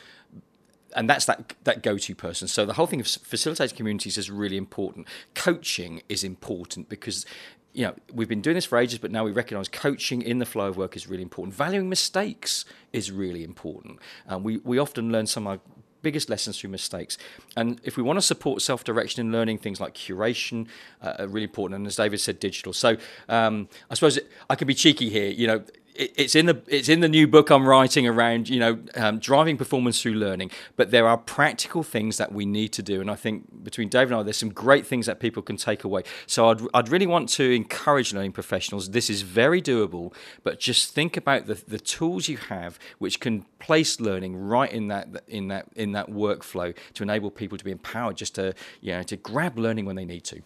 And 0.96 1.08
that's 1.08 1.24
that 1.26 1.54
that 1.64 1.82
go-to 1.82 2.14
person. 2.14 2.48
So 2.48 2.66
the 2.66 2.72
whole 2.72 2.86
thing 2.86 3.00
of 3.00 3.06
facilitating 3.06 3.76
communities 3.76 4.18
is 4.18 4.30
really 4.30 4.56
important. 4.56 5.06
Coaching 5.34 6.02
is 6.08 6.24
important 6.24 6.88
because 6.88 7.26
you 7.72 7.84
know, 7.84 7.94
we've 8.12 8.28
been 8.28 8.40
doing 8.40 8.56
this 8.56 8.64
for 8.64 8.78
ages, 8.78 8.98
but 8.98 9.12
now 9.12 9.24
we 9.24 9.30
recognise 9.30 9.68
coaching 9.68 10.22
in 10.22 10.38
the 10.38 10.46
flow 10.46 10.66
of 10.66 10.76
work 10.76 10.96
is 10.96 11.06
really 11.06 11.22
important. 11.22 11.54
Valuing 11.54 11.88
mistakes 11.88 12.64
is 12.92 13.12
really 13.12 13.44
important. 13.44 14.00
Um, 14.26 14.42
we, 14.42 14.56
we 14.58 14.78
often 14.78 15.12
learn 15.12 15.26
some 15.26 15.46
of 15.46 15.60
biggest 16.02 16.28
lessons 16.28 16.58
through 16.58 16.70
mistakes. 16.70 17.18
And 17.56 17.80
if 17.84 17.96
we 17.96 18.02
want 18.02 18.16
to 18.18 18.22
support 18.22 18.62
self 18.62 18.84
direction 18.84 19.26
in 19.26 19.32
learning, 19.32 19.58
things 19.58 19.80
like 19.80 19.94
curation 19.94 20.66
uh, 21.02 21.14
are 21.18 21.26
really 21.26 21.44
important. 21.44 21.78
And 21.78 21.86
as 21.86 21.96
David 21.96 22.20
said, 22.20 22.40
digital. 22.40 22.72
So 22.72 22.96
um, 23.28 23.68
I 23.90 23.94
suppose 23.94 24.18
I 24.48 24.54
can 24.54 24.66
be 24.66 24.74
cheeky 24.74 25.10
here. 25.10 25.30
You 25.30 25.46
know, 25.46 25.62
it's 26.00 26.34
in 26.34 26.46
the 26.46 26.62
it's 26.66 26.88
in 26.88 27.00
the 27.00 27.08
new 27.08 27.26
book 27.28 27.50
I'm 27.50 27.66
writing 27.66 28.06
around 28.06 28.48
you 28.48 28.58
know 28.58 28.78
um, 28.94 29.18
driving 29.18 29.56
performance 29.56 30.00
through 30.00 30.14
learning. 30.14 30.50
But 30.76 30.90
there 30.90 31.06
are 31.06 31.18
practical 31.18 31.82
things 31.82 32.16
that 32.16 32.32
we 32.32 32.46
need 32.46 32.72
to 32.72 32.82
do, 32.82 33.00
and 33.00 33.10
I 33.10 33.14
think 33.14 33.62
between 33.62 33.88
David 33.88 34.12
and 34.12 34.20
I, 34.20 34.22
there's 34.22 34.38
some 34.38 34.52
great 34.52 34.86
things 34.86 35.06
that 35.06 35.20
people 35.20 35.42
can 35.42 35.56
take 35.56 35.84
away. 35.84 36.02
So 36.26 36.48
I'd 36.48 36.60
I'd 36.72 36.88
really 36.88 37.06
want 37.06 37.28
to 37.30 37.50
encourage 37.54 38.12
learning 38.14 38.32
professionals. 38.32 38.90
This 38.90 39.10
is 39.10 39.22
very 39.22 39.60
doable, 39.60 40.14
but 40.42 40.58
just 40.58 40.94
think 40.94 41.16
about 41.16 41.46
the 41.46 41.54
the 41.54 41.78
tools 41.78 42.28
you 42.28 42.38
have 42.38 42.78
which 42.98 43.20
can 43.20 43.44
place 43.58 44.00
learning 44.00 44.36
right 44.36 44.72
in 44.72 44.88
that 44.88 45.24
in 45.28 45.48
that 45.48 45.66
in 45.76 45.92
that 45.92 46.08
workflow 46.08 46.74
to 46.94 47.02
enable 47.02 47.30
people 47.30 47.58
to 47.58 47.64
be 47.64 47.70
empowered 47.70 48.16
just 48.16 48.34
to 48.36 48.54
you 48.80 48.92
know 48.92 49.02
to 49.02 49.16
grab 49.16 49.58
learning 49.58 49.84
when 49.84 49.96
they 49.96 50.06
need 50.06 50.24
to. 50.24 50.40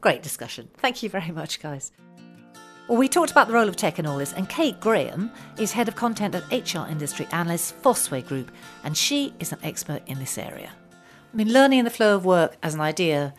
Great 0.00 0.22
discussion. 0.22 0.68
Thank 0.78 1.02
you 1.02 1.10
very 1.10 1.30
much, 1.30 1.60
guys. 1.60 1.92
Well, 2.90 2.98
we 2.98 3.06
talked 3.06 3.30
about 3.30 3.46
the 3.46 3.52
role 3.52 3.68
of 3.68 3.76
tech 3.76 4.00
in 4.00 4.06
all 4.06 4.18
this, 4.18 4.32
and 4.32 4.48
Kate 4.48 4.80
Graham 4.80 5.30
is 5.56 5.70
head 5.70 5.86
of 5.86 5.94
content 5.94 6.34
at 6.34 6.42
HR 6.50 6.90
industry 6.90 7.28
analyst 7.30 7.80
Fosway 7.80 8.26
Group, 8.26 8.50
and 8.82 8.96
she 8.96 9.32
is 9.38 9.52
an 9.52 9.60
expert 9.62 10.02
in 10.08 10.18
this 10.18 10.36
area. 10.36 10.72
I 11.32 11.36
mean, 11.36 11.52
learning 11.52 11.78
in 11.78 11.84
the 11.84 11.90
flow 11.92 12.16
of 12.16 12.24
work 12.24 12.56
as 12.64 12.74
an 12.74 12.80
idea 12.80 13.32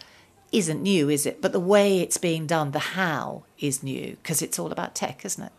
isn't 0.53 0.81
new, 0.81 1.09
is 1.09 1.25
it? 1.25 1.41
But 1.41 1.51
the 1.51 1.59
way 1.59 1.99
it's 1.99 2.17
being 2.17 2.47
done, 2.47 2.71
the 2.71 2.79
how, 2.79 3.43
is 3.59 3.83
new 3.83 4.15
because 4.23 4.41
it's 4.41 4.57
all 4.57 4.71
about 4.71 4.95
tech, 4.95 5.25
isn't 5.25 5.43
it? 5.43 5.51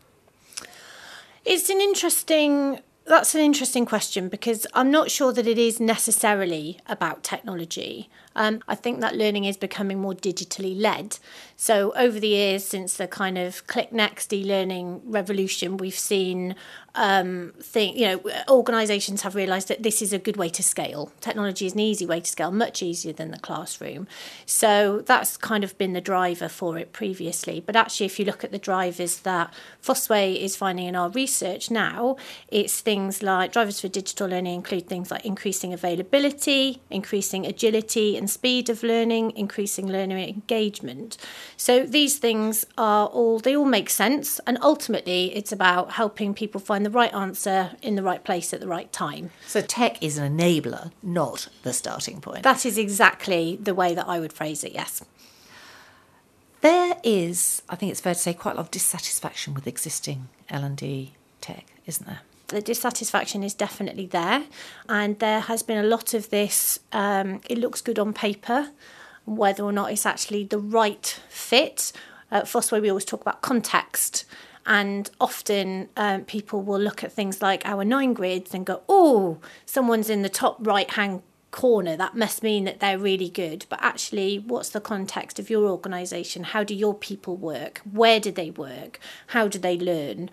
It's 1.44 1.68
an 1.68 1.82
interesting 1.82 2.78
that's 3.04 3.34
an 3.34 3.42
interesting 3.42 3.84
question 3.84 4.30
because 4.30 4.66
I'm 4.72 4.90
not 4.90 5.10
sure 5.10 5.34
that 5.34 5.46
it 5.46 5.58
is 5.58 5.80
necessarily 5.80 6.78
about 6.86 7.22
technology. 7.22 8.08
Um, 8.34 8.62
I 8.68 8.74
think 8.74 9.00
that 9.00 9.16
learning 9.16 9.44
is 9.44 9.56
becoming 9.56 9.98
more 9.98 10.14
digitally 10.14 10.78
led. 10.78 11.18
So, 11.56 11.92
over 11.96 12.18
the 12.18 12.28
years, 12.28 12.64
since 12.64 12.96
the 12.96 13.06
kind 13.06 13.38
of 13.38 13.66
click 13.66 13.92
next 13.92 14.32
e 14.32 14.44
learning 14.44 15.02
revolution, 15.04 15.76
we've 15.76 15.98
seen 15.98 16.56
um, 16.94 17.54
you 17.74 18.06
know 18.06 18.20
organisations 18.48 19.22
have 19.22 19.34
realised 19.34 19.68
that 19.68 19.82
this 19.82 20.02
is 20.02 20.12
a 20.12 20.18
good 20.18 20.36
way 20.36 20.48
to 20.50 20.62
scale. 20.62 21.12
Technology 21.20 21.66
is 21.66 21.74
an 21.74 21.80
easy 21.80 22.04
way 22.04 22.20
to 22.20 22.30
scale, 22.30 22.50
much 22.50 22.82
easier 22.82 23.12
than 23.12 23.30
the 23.30 23.38
classroom. 23.38 24.06
So 24.44 25.02
that's 25.06 25.36
kind 25.36 25.64
of 25.64 25.76
been 25.78 25.92
the 25.92 26.00
driver 26.00 26.48
for 26.48 26.78
it 26.78 26.92
previously. 26.92 27.62
But 27.64 27.76
actually, 27.76 28.06
if 28.06 28.18
you 28.18 28.24
look 28.24 28.44
at 28.44 28.52
the 28.52 28.58
drivers 28.58 29.18
that 29.20 29.52
Fosway 29.82 30.36
is 30.36 30.56
finding 30.56 30.86
in 30.86 30.96
our 30.96 31.10
research 31.10 31.70
now, 31.70 32.16
it's 32.48 32.80
things 32.80 33.22
like 33.22 33.52
drivers 33.52 33.80
for 33.80 33.88
digital 33.88 34.28
learning 34.28 34.54
include 34.54 34.88
things 34.88 35.10
like 35.10 35.24
increasing 35.24 35.72
availability, 35.72 36.82
increasing 36.90 37.46
agility 37.46 38.16
and 38.22 38.30
speed 38.30 38.68
of 38.68 38.82
learning, 38.82 39.32
increasing 39.36 39.86
learner 39.86 40.18
engagement. 40.18 41.16
So 41.56 41.84
these 41.86 42.18
things 42.18 42.64
are 42.76 43.06
all 43.06 43.38
they 43.38 43.56
all 43.56 43.64
make 43.78 43.90
sense, 43.90 44.40
and 44.46 44.58
ultimately 44.60 45.34
it's 45.36 45.52
about 45.52 45.92
helping 45.92 46.34
people 46.34 46.60
find 46.60 46.72
find 46.72 46.86
the 46.86 46.90
right 46.90 47.12
answer 47.12 47.72
in 47.82 47.96
the 47.96 48.02
right 48.02 48.24
place 48.24 48.54
at 48.54 48.60
the 48.60 48.66
right 48.66 48.90
time. 48.92 49.30
So 49.46 49.60
tech 49.60 50.02
is 50.02 50.16
an 50.16 50.38
enabler, 50.38 50.90
not 51.02 51.48
the 51.64 51.72
starting 51.74 52.20
point. 52.20 52.42
That 52.44 52.64
is 52.64 52.78
exactly 52.78 53.58
the 53.60 53.74
way 53.74 53.94
that 53.94 54.08
I 54.08 54.18
would 54.18 54.32
phrase 54.32 54.64
it, 54.64 54.72
yes. 54.72 55.04
There 56.62 56.96
is, 57.04 57.60
I 57.68 57.76
think 57.76 57.92
it's 57.92 58.00
fair 58.00 58.14
to 58.14 58.20
say, 58.20 58.32
quite 58.32 58.52
a 58.52 58.56
lot 58.56 58.66
of 58.66 58.70
dissatisfaction 58.70 59.52
with 59.52 59.66
existing 59.66 60.28
L&D 60.48 61.12
tech, 61.42 61.66
isn't 61.84 62.06
there? 62.06 62.20
The 62.52 62.62
dissatisfaction 62.62 63.42
is 63.42 63.54
definitely 63.54 64.06
there, 64.06 64.44
and 64.88 65.18
there 65.18 65.40
has 65.40 65.62
been 65.62 65.78
a 65.78 65.88
lot 65.88 66.14
of 66.14 66.30
this. 66.30 66.78
Um, 66.92 67.40
it 67.48 67.58
looks 67.58 67.80
good 67.80 67.98
on 67.98 68.12
paper, 68.12 68.70
whether 69.24 69.62
or 69.62 69.72
not 69.72 69.90
it's 69.92 70.06
actually 70.06 70.44
the 70.44 70.58
right 70.58 71.20
fit. 71.28 71.92
At 72.30 72.44
Fosway, 72.44 72.80
we 72.80 72.88
always 72.88 73.04
talk 73.04 73.20
about 73.20 73.42
context, 73.42 74.24
and 74.64 75.10
often 75.20 75.88
um, 75.96 76.24
people 76.24 76.62
will 76.62 76.80
look 76.80 77.02
at 77.02 77.12
things 77.12 77.42
like 77.42 77.66
our 77.66 77.84
nine 77.84 78.14
grids 78.14 78.54
and 78.54 78.64
go, 78.64 78.82
oh, 78.88 79.38
someone's 79.66 80.08
in 80.08 80.22
the 80.22 80.28
top 80.28 80.56
right 80.60 80.90
hand 80.90 81.22
corner. 81.50 81.96
That 81.96 82.16
must 82.16 82.42
mean 82.42 82.64
that 82.64 82.80
they're 82.80 82.98
really 82.98 83.28
good. 83.28 83.66
But 83.68 83.78
actually, 83.82 84.38
what's 84.38 84.70
the 84.70 84.80
context 84.80 85.38
of 85.38 85.50
your 85.50 85.68
organisation? 85.68 86.44
How 86.44 86.64
do 86.64 86.74
your 86.74 86.94
people 86.94 87.36
work? 87.36 87.80
Where 87.90 88.18
do 88.18 88.32
they 88.32 88.50
work? 88.50 88.98
How 89.28 89.46
do 89.46 89.58
they 89.58 89.78
learn? 89.78 90.30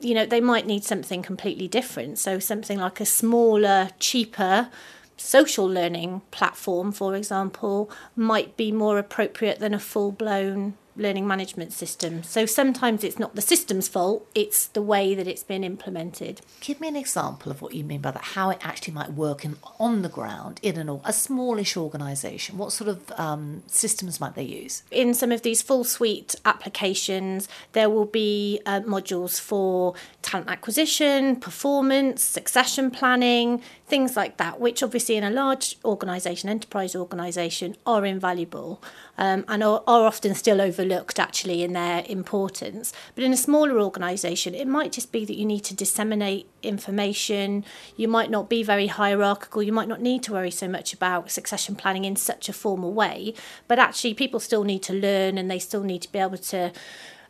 You 0.00 0.14
know, 0.14 0.26
they 0.26 0.40
might 0.40 0.66
need 0.66 0.84
something 0.84 1.22
completely 1.22 1.68
different. 1.68 2.18
So, 2.18 2.38
something 2.38 2.78
like 2.78 3.00
a 3.00 3.06
smaller, 3.06 3.90
cheaper, 3.98 4.68
social 5.16 5.66
learning 5.66 6.22
platform, 6.30 6.92
for 6.92 7.14
example, 7.14 7.90
might 8.14 8.56
be 8.56 8.72
more 8.72 8.98
appropriate 8.98 9.58
than 9.58 9.74
a 9.74 9.78
full 9.78 10.12
blown 10.12 10.74
learning 10.96 11.26
management 11.26 11.72
system. 11.72 12.22
So 12.22 12.46
sometimes 12.46 13.04
it's 13.04 13.18
not 13.18 13.34
the 13.34 13.42
system's 13.42 13.88
fault, 13.88 14.26
it's 14.34 14.66
the 14.66 14.82
way 14.82 15.14
that 15.14 15.26
it's 15.26 15.42
been 15.42 15.64
implemented. 15.64 16.40
Give 16.60 16.80
me 16.80 16.88
an 16.88 16.96
example 16.96 17.52
of 17.52 17.62
what 17.62 17.74
you 17.74 17.84
mean 17.84 18.00
by 18.00 18.10
that, 18.12 18.22
how 18.22 18.50
it 18.50 18.58
actually 18.62 18.94
might 18.94 19.12
work 19.12 19.44
in, 19.44 19.56
on 19.78 20.02
the 20.02 20.08
ground 20.08 20.60
in 20.62 20.76
an, 20.76 21.00
a 21.04 21.12
smallish 21.12 21.76
organisation. 21.76 22.58
What 22.58 22.72
sort 22.72 22.88
of 22.88 23.12
um, 23.18 23.62
systems 23.66 24.20
might 24.20 24.34
they 24.34 24.42
use? 24.42 24.82
In 24.90 25.14
some 25.14 25.32
of 25.32 25.42
these 25.42 25.62
full 25.62 25.84
suite 25.84 26.34
applications, 26.44 27.48
there 27.72 27.90
will 27.90 28.06
be 28.06 28.60
uh, 28.66 28.80
modules 28.80 29.40
for 29.40 29.94
talent 30.22 30.48
acquisition, 30.50 31.36
performance, 31.36 32.22
succession 32.22 32.90
planning, 32.90 33.62
things 33.86 34.16
like 34.16 34.36
that, 34.36 34.60
which 34.60 34.82
obviously 34.82 35.16
in 35.16 35.22
a 35.22 35.30
large 35.30 35.78
organisation, 35.84 36.48
enterprise 36.48 36.96
organisation, 36.96 37.76
are 37.86 38.04
invaluable 38.04 38.82
um, 39.16 39.44
and 39.46 39.62
are, 39.62 39.82
are 39.86 40.04
often 40.06 40.34
still 40.34 40.60
overlooked 40.60 41.20
actually 41.20 41.62
in 41.62 41.72
their 41.72 42.04
importance. 42.08 42.92
But 43.14 43.22
in 43.22 43.32
a 43.32 43.36
smaller 43.36 43.80
organisation, 43.80 44.54
it 44.54 44.66
might 44.66 44.90
just 44.90 45.12
be 45.12 45.24
that 45.24 45.36
you 45.36 45.46
need 45.46 45.60
to 45.64 45.74
disseminate 45.74 46.48
information, 46.64 47.64
you 47.96 48.08
might 48.08 48.28
not 48.28 48.48
be 48.48 48.64
very 48.64 48.88
hierarchical, 48.88 49.62
you 49.62 49.72
might 49.72 49.88
not 49.88 50.00
need 50.00 50.24
to 50.24 50.32
worry 50.32 50.50
so 50.50 50.66
much 50.66 50.92
about 50.92 51.30
succession 51.30 51.76
planning 51.76 52.04
in 52.04 52.16
such 52.16 52.48
a 52.48 52.52
formal 52.52 52.92
way, 52.92 53.34
but 53.68 53.78
actually 53.78 54.14
people 54.14 54.40
still 54.40 54.64
need 54.64 54.82
to 54.82 54.92
learn 54.92 55.38
and 55.38 55.48
they 55.48 55.60
still 55.60 55.84
need 55.84 56.02
to 56.02 56.10
be 56.10 56.18
able 56.18 56.38
to. 56.38 56.72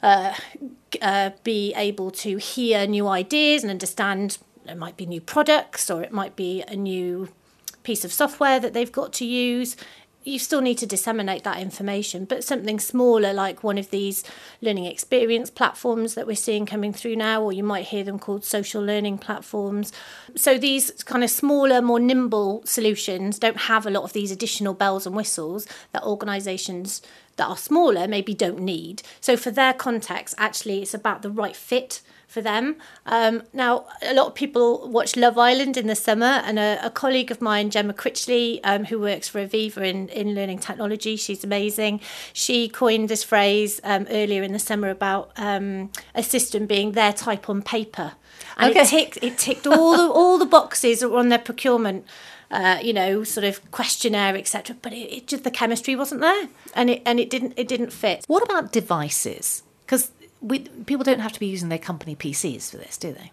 Uh, 0.03 0.35
uh, 1.01 1.31
be 1.43 1.73
able 1.75 2.11
to 2.11 2.37
hear 2.37 2.87
new 2.87 3.09
ideas 3.09 3.65
and 3.65 3.71
understand 3.71 4.39
it 4.69 4.79
might 4.79 4.97
be 4.97 5.07
new 5.07 5.21
products 5.21 5.91
or 5.91 6.03
it 6.03 6.13
might 6.13 6.37
be 6.37 6.63
a 6.69 6.77
new 6.77 7.29
piece 7.83 8.05
of 8.05 8.13
software 8.13 8.59
that 8.61 8.75
they've 8.75 8.93
got 8.93 9.13
to 9.15 9.25
use. 9.25 9.77
You 10.25 10.41
still 10.41 10.61
need 10.61 10.79
to 10.79 10.87
disseminate 10.87 11.45
that 11.45 11.61
information, 11.61 12.25
but 12.25 12.43
something 12.43 12.81
smaller 12.81 13.33
like 13.33 13.63
one 13.63 13.79
of 13.79 13.91
these 13.91 14.25
learning 14.61 14.87
experience 14.87 15.51
platforms 15.51 16.15
that 16.15 16.27
we're 16.27 16.35
seeing 16.35 16.67
coming 16.67 16.93
through 16.93 17.15
now, 17.15 17.41
or 17.41 17.53
you 17.53 17.63
might 17.63 17.87
hear 17.87 18.03
them 18.03 18.19
called 18.19 18.45
social 18.45 18.83
learning 18.83 19.19
platforms. 19.19 19.93
So 20.35 20.59
these 20.59 20.91
kind 21.05 21.23
of 21.23 21.31
smaller, 21.31 21.81
more 21.81 22.01
nimble 22.01 22.63
solutions 22.67 23.39
don't 23.39 23.57
have 23.57 23.87
a 23.87 23.91
lot 23.91 24.03
of 24.03 24.15
these 24.15 24.33
additional 24.33 24.75
bells 24.75 25.07
and 25.07 25.15
whistles 25.15 25.65
that 25.93 26.03
organisations 26.03 27.03
that 27.37 27.47
are 27.47 27.57
smaller 27.57 28.09
maybe 28.09 28.35
don't 28.35 28.61
need. 28.61 29.03
So 29.21 29.37
for 29.37 29.51
their 29.51 29.73
context, 29.73 30.35
actually, 30.39 30.83
it's 30.83 30.95
about 30.95 31.23
the 31.23 31.31
right 31.31 31.57
fit 31.57 32.01
for 32.27 32.41
them. 32.41 32.77
Um, 33.07 33.45
now, 33.53 33.87
a 34.03 34.13
lot 34.13 34.27
of 34.27 34.35
people 34.35 34.89
watch 34.89 35.17
Love 35.17 35.39
Island 35.39 35.77
in 35.77 35.87
the 35.87 35.95
summer, 35.95 36.43
and 36.45 36.59
a, 36.59 36.79
a 36.85 36.91
colleague 36.91 37.31
of 37.31 37.41
mine, 37.41 37.71
Gemma 37.71 37.93
Critchley, 37.95 38.59
um, 38.65 38.85
who 38.87 38.99
works 38.99 39.29
for 39.29 39.39
Aviva 39.47 39.85
in, 39.87 40.09
in 40.09 40.35
learning 40.35 40.59
technology, 40.59 41.15
she's 41.17 41.45
amazing. 41.45 42.01
She 42.33 42.69
coined 42.69 43.09
this 43.09 43.23
phrase 43.23 43.81
um, 43.85 44.07
earlier 44.11 44.43
in 44.43 44.53
the 44.53 44.59
summer 44.59 44.89
about 44.91 45.31
um, 45.37 45.93
a 46.17 46.23
system 46.23 46.67
being 46.67 46.93
their 46.93 47.13
type 47.13 47.49
on 47.49 47.63
paper. 47.63 48.15
And 48.59 48.71
Okay. 48.71 48.81
it 48.81 48.89
ticked 48.89 49.19
it 49.23 49.39
ticked 49.39 49.67
all 49.67 49.97
the 49.97 50.09
all 50.13 50.37
the 50.39 50.47
boxes 50.47 51.03
on 51.03 51.29
their 51.29 51.39
procurement 51.39 52.07
uh, 52.51 52.79
you 52.83 52.93
know, 52.93 53.25
sort 53.25 53.45
of 53.45 53.71
questionnaire, 53.71 54.37
etc. 54.37 54.77
But 54.81 54.93
it, 54.93 55.13
it 55.13 55.27
just 55.27 55.45
the 55.45 55.51
chemistry 55.51 55.97
wasn't 55.97 56.21
there, 56.21 56.49
and 56.75 56.91
it 56.91 57.03
and 57.05 57.19
it 57.21 57.31
didn't 57.31 57.55
it 57.57 57.69
didn't 57.69 57.93
fit. 57.93 58.25
What 58.27 58.43
about 58.43 58.73
devices? 58.73 59.63
Because 59.85 60.11
people 60.87 61.05
don't 61.05 61.21
have 61.21 61.33
to 61.33 61.41
be 61.41 61.47
using 61.47 61.69
their 61.69 61.79
company 61.79 62.15
PCs 62.15 62.71
for 62.71 62.77
this, 62.77 62.97
do 62.97 63.13
they? 63.13 63.33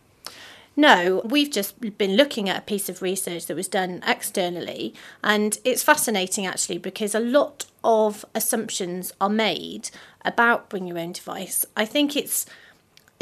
No, 0.76 1.22
we've 1.24 1.52
just 1.52 1.80
been 1.98 2.16
looking 2.16 2.50
at 2.50 2.58
a 2.58 2.62
piece 2.62 2.90
of 2.90 3.04
research 3.04 3.46
that 3.46 3.56
was 3.56 3.68
done 3.68 4.04
externally, 4.08 4.94
and 5.24 5.60
it's 5.64 5.84
fascinating 5.84 6.48
actually 6.48 6.80
because 6.80 7.14
a 7.14 7.20
lot 7.20 7.66
of 7.84 8.26
assumptions 8.34 9.12
are 9.22 9.30
made 9.30 9.92
about 10.26 10.70
bring 10.70 10.88
your 10.88 10.98
own 10.98 11.12
device. 11.12 11.66
I 11.78 11.86
think 11.86 12.16
it's 12.16 12.48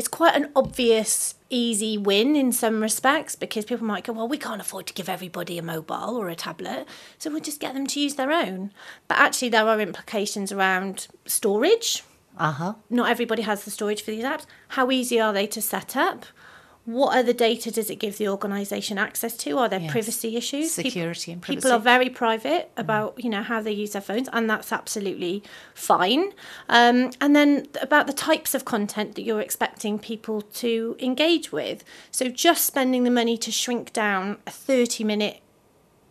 it's 0.02 0.08
quite 0.08 0.36
an 0.36 0.50
obvious 0.56 1.36
easy 1.52 1.96
win 1.96 2.36
in 2.36 2.52
some 2.52 2.82
respects 2.82 3.36
because 3.36 3.66
people 3.66 3.86
might 3.86 4.04
go 4.04 4.14
well 4.14 4.28
we 4.28 4.38
can't 4.46 4.60
afford 4.60 4.88
to 4.88 4.96
give 4.96 5.08
everybody 5.08 5.60
a 5.60 5.62
mobile 5.62 6.18
or 6.18 6.28
a 6.28 6.36
tablet 6.36 6.88
so 7.20 7.30
we'll 7.30 7.40
just 7.40 7.60
get 7.60 7.76
them 7.76 7.86
to 7.86 8.00
use 8.00 8.16
their 8.16 8.32
own 8.32 8.72
but 9.08 9.20
actually 9.20 9.50
there 9.50 9.68
are 9.68 9.80
implications 9.80 10.52
around 10.52 11.08
storage 11.28 12.04
Uh 12.36 12.52
huh. 12.60 12.74
not 12.90 13.12
everybody 13.12 13.44
has 13.44 13.64
the 13.64 13.70
storage 13.78 14.02
for 14.02 14.10
these 14.12 14.24
apps. 14.24 14.46
How 14.70 14.90
easy 14.90 15.20
are 15.20 15.34
they 15.34 15.46
to 15.48 15.62
set 15.62 15.96
up? 15.96 16.26
What 16.86 17.16
other 17.16 17.32
data 17.32 17.70
does 17.70 17.92
it 17.92 17.98
give 17.98 18.18
the 18.18 18.28
organisation 18.28 18.98
access 18.98 19.38
to? 19.38 19.60
Are 19.60 19.70
there 19.70 19.80
Yes. 19.82 19.92
privacy 19.92 20.36
issues? 20.36 20.72
Security 20.72 21.32
and 21.32 21.42
People 21.42 21.72
are 21.72 21.80
very 21.80 22.10
private 22.10 22.72
about 22.76 23.14
you 23.24 23.30
know 23.30 23.44
how 23.44 23.62
they 23.62 23.72
use 23.72 23.92
their 23.92 24.02
phones, 24.02 24.28
and 24.34 24.50
that's 24.50 24.72
absolutely 24.74 25.44
fine. 25.76 26.34
Um, 26.70 27.12
and 27.22 27.36
then 27.36 27.68
about 27.82 28.08
the 28.08 28.14
types 28.14 28.56
of 28.56 28.66
content 28.66 29.14
that 29.16 29.22
you're 29.22 29.42
expecting 29.42 30.00
people 30.00 30.42
to 30.42 30.96
engage 31.00 31.52
with. 31.52 31.84
So 32.10 32.30
just 32.30 32.66
spending 32.66 33.04
the 33.04 33.12
money 33.12 33.38
to 33.38 33.52
shrink 33.52 33.94
down 33.94 34.38
a 34.48 34.52
thirty-minute 34.52 35.40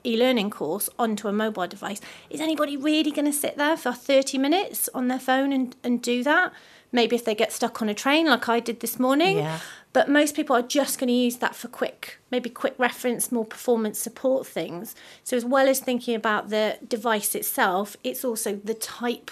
e-learning 0.03 0.49
course 0.49 0.89
onto 0.99 1.29
a 1.29 1.33
mobile 1.33 1.67
device 1.67 2.01
is 2.31 2.41
anybody 2.41 2.75
really 2.75 3.11
going 3.11 3.27
to 3.27 3.33
sit 3.35 3.59
there 3.59 3.77
for 3.77 3.93
30 3.93 4.39
minutes 4.39 4.89
on 4.95 5.09
their 5.09 5.19
phone 5.19 5.53
and, 5.53 5.77
and 5.85 6.01
do 6.01 6.23
that 6.25 6.51
maybe 6.91 7.15
if 7.15 7.23
they 7.27 7.35
get 7.35 7.53
stuck 7.53 7.83
on 7.83 7.89
a 7.91 7.93
train 7.93 8.25
like 8.27 8.49
i 8.49 8.61
did 8.61 8.81
this 8.81 8.99
morning 8.99 9.37
Yeah. 9.37 9.59
But 9.93 10.09
most 10.09 10.37
people 10.37 10.55
are 10.55 10.63
just 10.63 10.99
going 10.99 11.09
to 11.09 11.15
use 11.15 11.37
that 11.37 11.55
for 11.55 11.69
quick 11.69 12.19
maybe 12.31 12.49
quick 12.51 12.75
reference 12.79 13.33
more 13.33 13.45
performance 13.45 13.99
support 13.99 14.47
things 14.47 14.95
so 15.25 15.37
as 15.37 15.45
well 15.45 15.69
as 15.69 15.81
thinking 15.81 16.15
about 16.15 16.49
the 16.49 16.79
device 16.87 17.35
itself 17.35 17.97
it's 18.05 18.25
also 18.25 18.57
the 18.57 18.75
type 18.75 19.31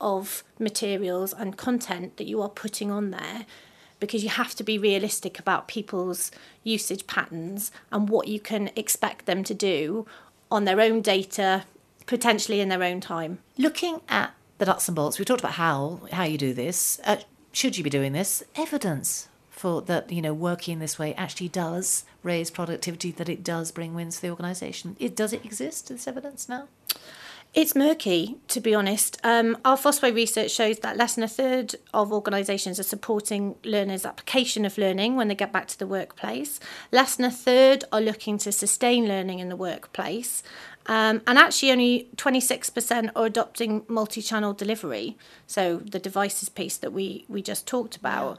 of 0.00 0.44
materials 0.58 1.32
and 1.32 1.56
content 1.56 2.16
that 2.16 2.26
you 2.26 2.42
are 2.42 2.48
putting 2.48 2.90
on 2.90 3.10
there 3.10 3.46
because 4.00 4.22
you 4.22 4.28
have 4.28 4.54
to 4.54 4.62
be 4.62 4.76
realistic 4.76 5.38
about 5.38 5.68
people's 5.68 6.30
usage 6.62 7.06
patterns 7.06 7.70
and 7.90 8.08
what 8.08 8.28
you 8.28 8.38
can 8.38 8.70
expect 8.76 9.26
them 9.26 9.42
to 9.44 9.54
do 9.54 10.06
on 10.50 10.64
their 10.64 10.80
own 10.80 11.00
data, 11.00 11.64
potentially 12.06 12.60
in 12.60 12.68
their 12.68 12.82
own 12.82 13.00
time. 13.00 13.38
Looking 13.56 14.00
at 14.08 14.34
the 14.58 14.66
nuts 14.66 14.88
and 14.88 14.94
bolts, 14.94 15.18
we 15.18 15.24
talked 15.24 15.40
about 15.40 15.54
how 15.54 16.02
how 16.12 16.24
you 16.24 16.38
do 16.38 16.52
this. 16.52 17.00
Uh, 17.04 17.16
should 17.52 17.78
you 17.78 17.84
be 17.84 17.90
doing 17.90 18.12
this? 18.12 18.42
Evidence 18.56 19.28
for 19.54 19.80
that 19.82 20.10
you 20.10 20.20
know 20.20 20.34
working 20.34 20.78
this 20.78 20.98
way 20.98 21.14
actually 21.14 21.48
does 21.48 22.04
raise 22.22 22.50
productivity. 22.50 23.12
That 23.12 23.28
it 23.28 23.42
does 23.42 23.70
bring 23.70 23.94
wins 23.94 24.16
for 24.16 24.26
the 24.26 24.30
organisation. 24.30 24.96
It 24.98 25.16
does 25.16 25.32
it 25.32 25.44
exist? 25.44 25.88
This 25.88 26.08
evidence 26.08 26.48
now. 26.48 26.68
It's 27.54 27.76
murky, 27.76 28.38
to 28.48 28.60
be 28.60 28.74
honest. 28.74 29.20
Um, 29.22 29.56
our 29.64 29.76
Fosway 29.76 30.12
research 30.12 30.50
shows 30.50 30.80
that 30.80 30.96
less 30.96 31.14
than 31.14 31.22
a 31.22 31.28
third 31.28 31.76
of 31.94 32.12
organisations 32.12 32.80
are 32.80 32.84
supporting 32.84 33.54
learners' 33.62 34.04
application 34.04 34.64
of 34.64 34.76
learning 34.76 35.14
when 35.14 35.28
they 35.28 35.36
get 35.36 35.52
back 35.52 35.68
to 35.68 35.78
the 35.78 35.86
workplace. 35.86 36.58
Less 36.90 37.14
than 37.14 37.26
a 37.26 37.30
third 37.30 37.84
are 37.92 38.00
looking 38.00 38.38
to 38.38 38.50
sustain 38.50 39.06
learning 39.06 39.38
in 39.38 39.50
the 39.50 39.56
workplace. 39.56 40.42
Um, 40.86 41.22
and 41.28 41.38
actually, 41.38 41.70
only 41.70 42.08
26% 42.16 43.10
are 43.14 43.26
adopting 43.26 43.84
multi 43.86 44.20
channel 44.20 44.52
delivery. 44.52 45.16
So, 45.46 45.76
the 45.76 46.00
devices 46.00 46.48
piece 46.48 46.76
that 46.78 46.92
we, 46.92 47.24
we 47.28 47.40
just 47.40 47.68
talked 47.68 47.94
about. 47.94 48.36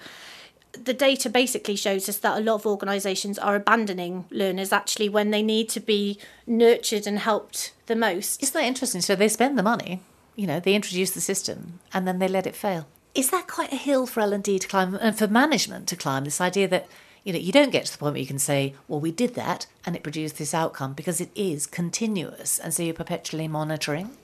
The 0.84 0.94
data 0.94 1.30
basically 1.30 1.76
shows 1.76 2.10
us 2.10 2.18
that 2.18 2.38
a 2.38 2.42
lot 2.42 2.56
of 2.56 2.66
organisations 2.66 3.38
are 3.38 3.56
abandoning 3.56 4.26
learners 4.30 4.72
actually 4.72 5.10
when 5.10 5.32
they 5.32 5.42
need 5.42 5.70
to 5.70 5.80
be 5.80 6.20
nurtured 6.46 7.08
and 7.08 7.20
helped 7.20 7.74
the 7.88 7.96
most. 7.96 8.42
Isn't 8.42 8.54
that 8.54 8.68
interesting? 8.68 9.02
So 9.02 9.16
they 9.16 9.28
spend 9.28 9.58
the 9.58 9.64
money, 9.64 10.02
you 10.36 10.48
know, 10.48 10.60
they 10.60 10.76
introduce 10.76 11.12
the 11.12 11.22
system, 11.22 11.80
and 11.94 12.08
then 12.08 12.20
they 12.20 12.28
let 12.28 12.48
it 12.48 12.56
fail. 12.56 12.88
Is 13.14 13.30
that 13.30 13.48
quite 13.48 13.72
a 13.72 13.78
hill 13.78 14.06
for 14.06 14.20
L 14.20 14.34
and 14.34 14.44
D 14.44 14.60
to 14.60 14.68
climb, 14.68 14.96
and 14.96 15.18
for 15.18 15.28
management 15.28 15.88
to 15.88 15.96
climb? 15.96 16.26
This 16.26 16.42
idea 16.42 16.68
that 16.68 16.88
you 17.24 17.32
know 17.32 17.40
you 17.40 17.52
don't 17.54 17.72
get 17.72 17.86
to 17.86 17.92
the 17.92 17.98
point 17.98 18.14
where 18.14 18.22
you 18.22 18.28
can 18.28 18.40
say, 18.40 18.74
"Well, 18.88 19.00
we 19.00 19.12
did 19.12 19.36
that, 19.36 19.68
and 19.86 19.96
it 19.96 20.04
produced 20.04 20.38
this 20.38 20.54
outcome," 20.54 20.94
because 20.94 21.22
it 21.22 21.32
is 21.34 21.66
continuous, 21.66 22.60
and 22.60 22.74
so 22.74 22.84
you're 22.84 22.94
perpetually 22.94 23.48
monitoring 23.48 24.18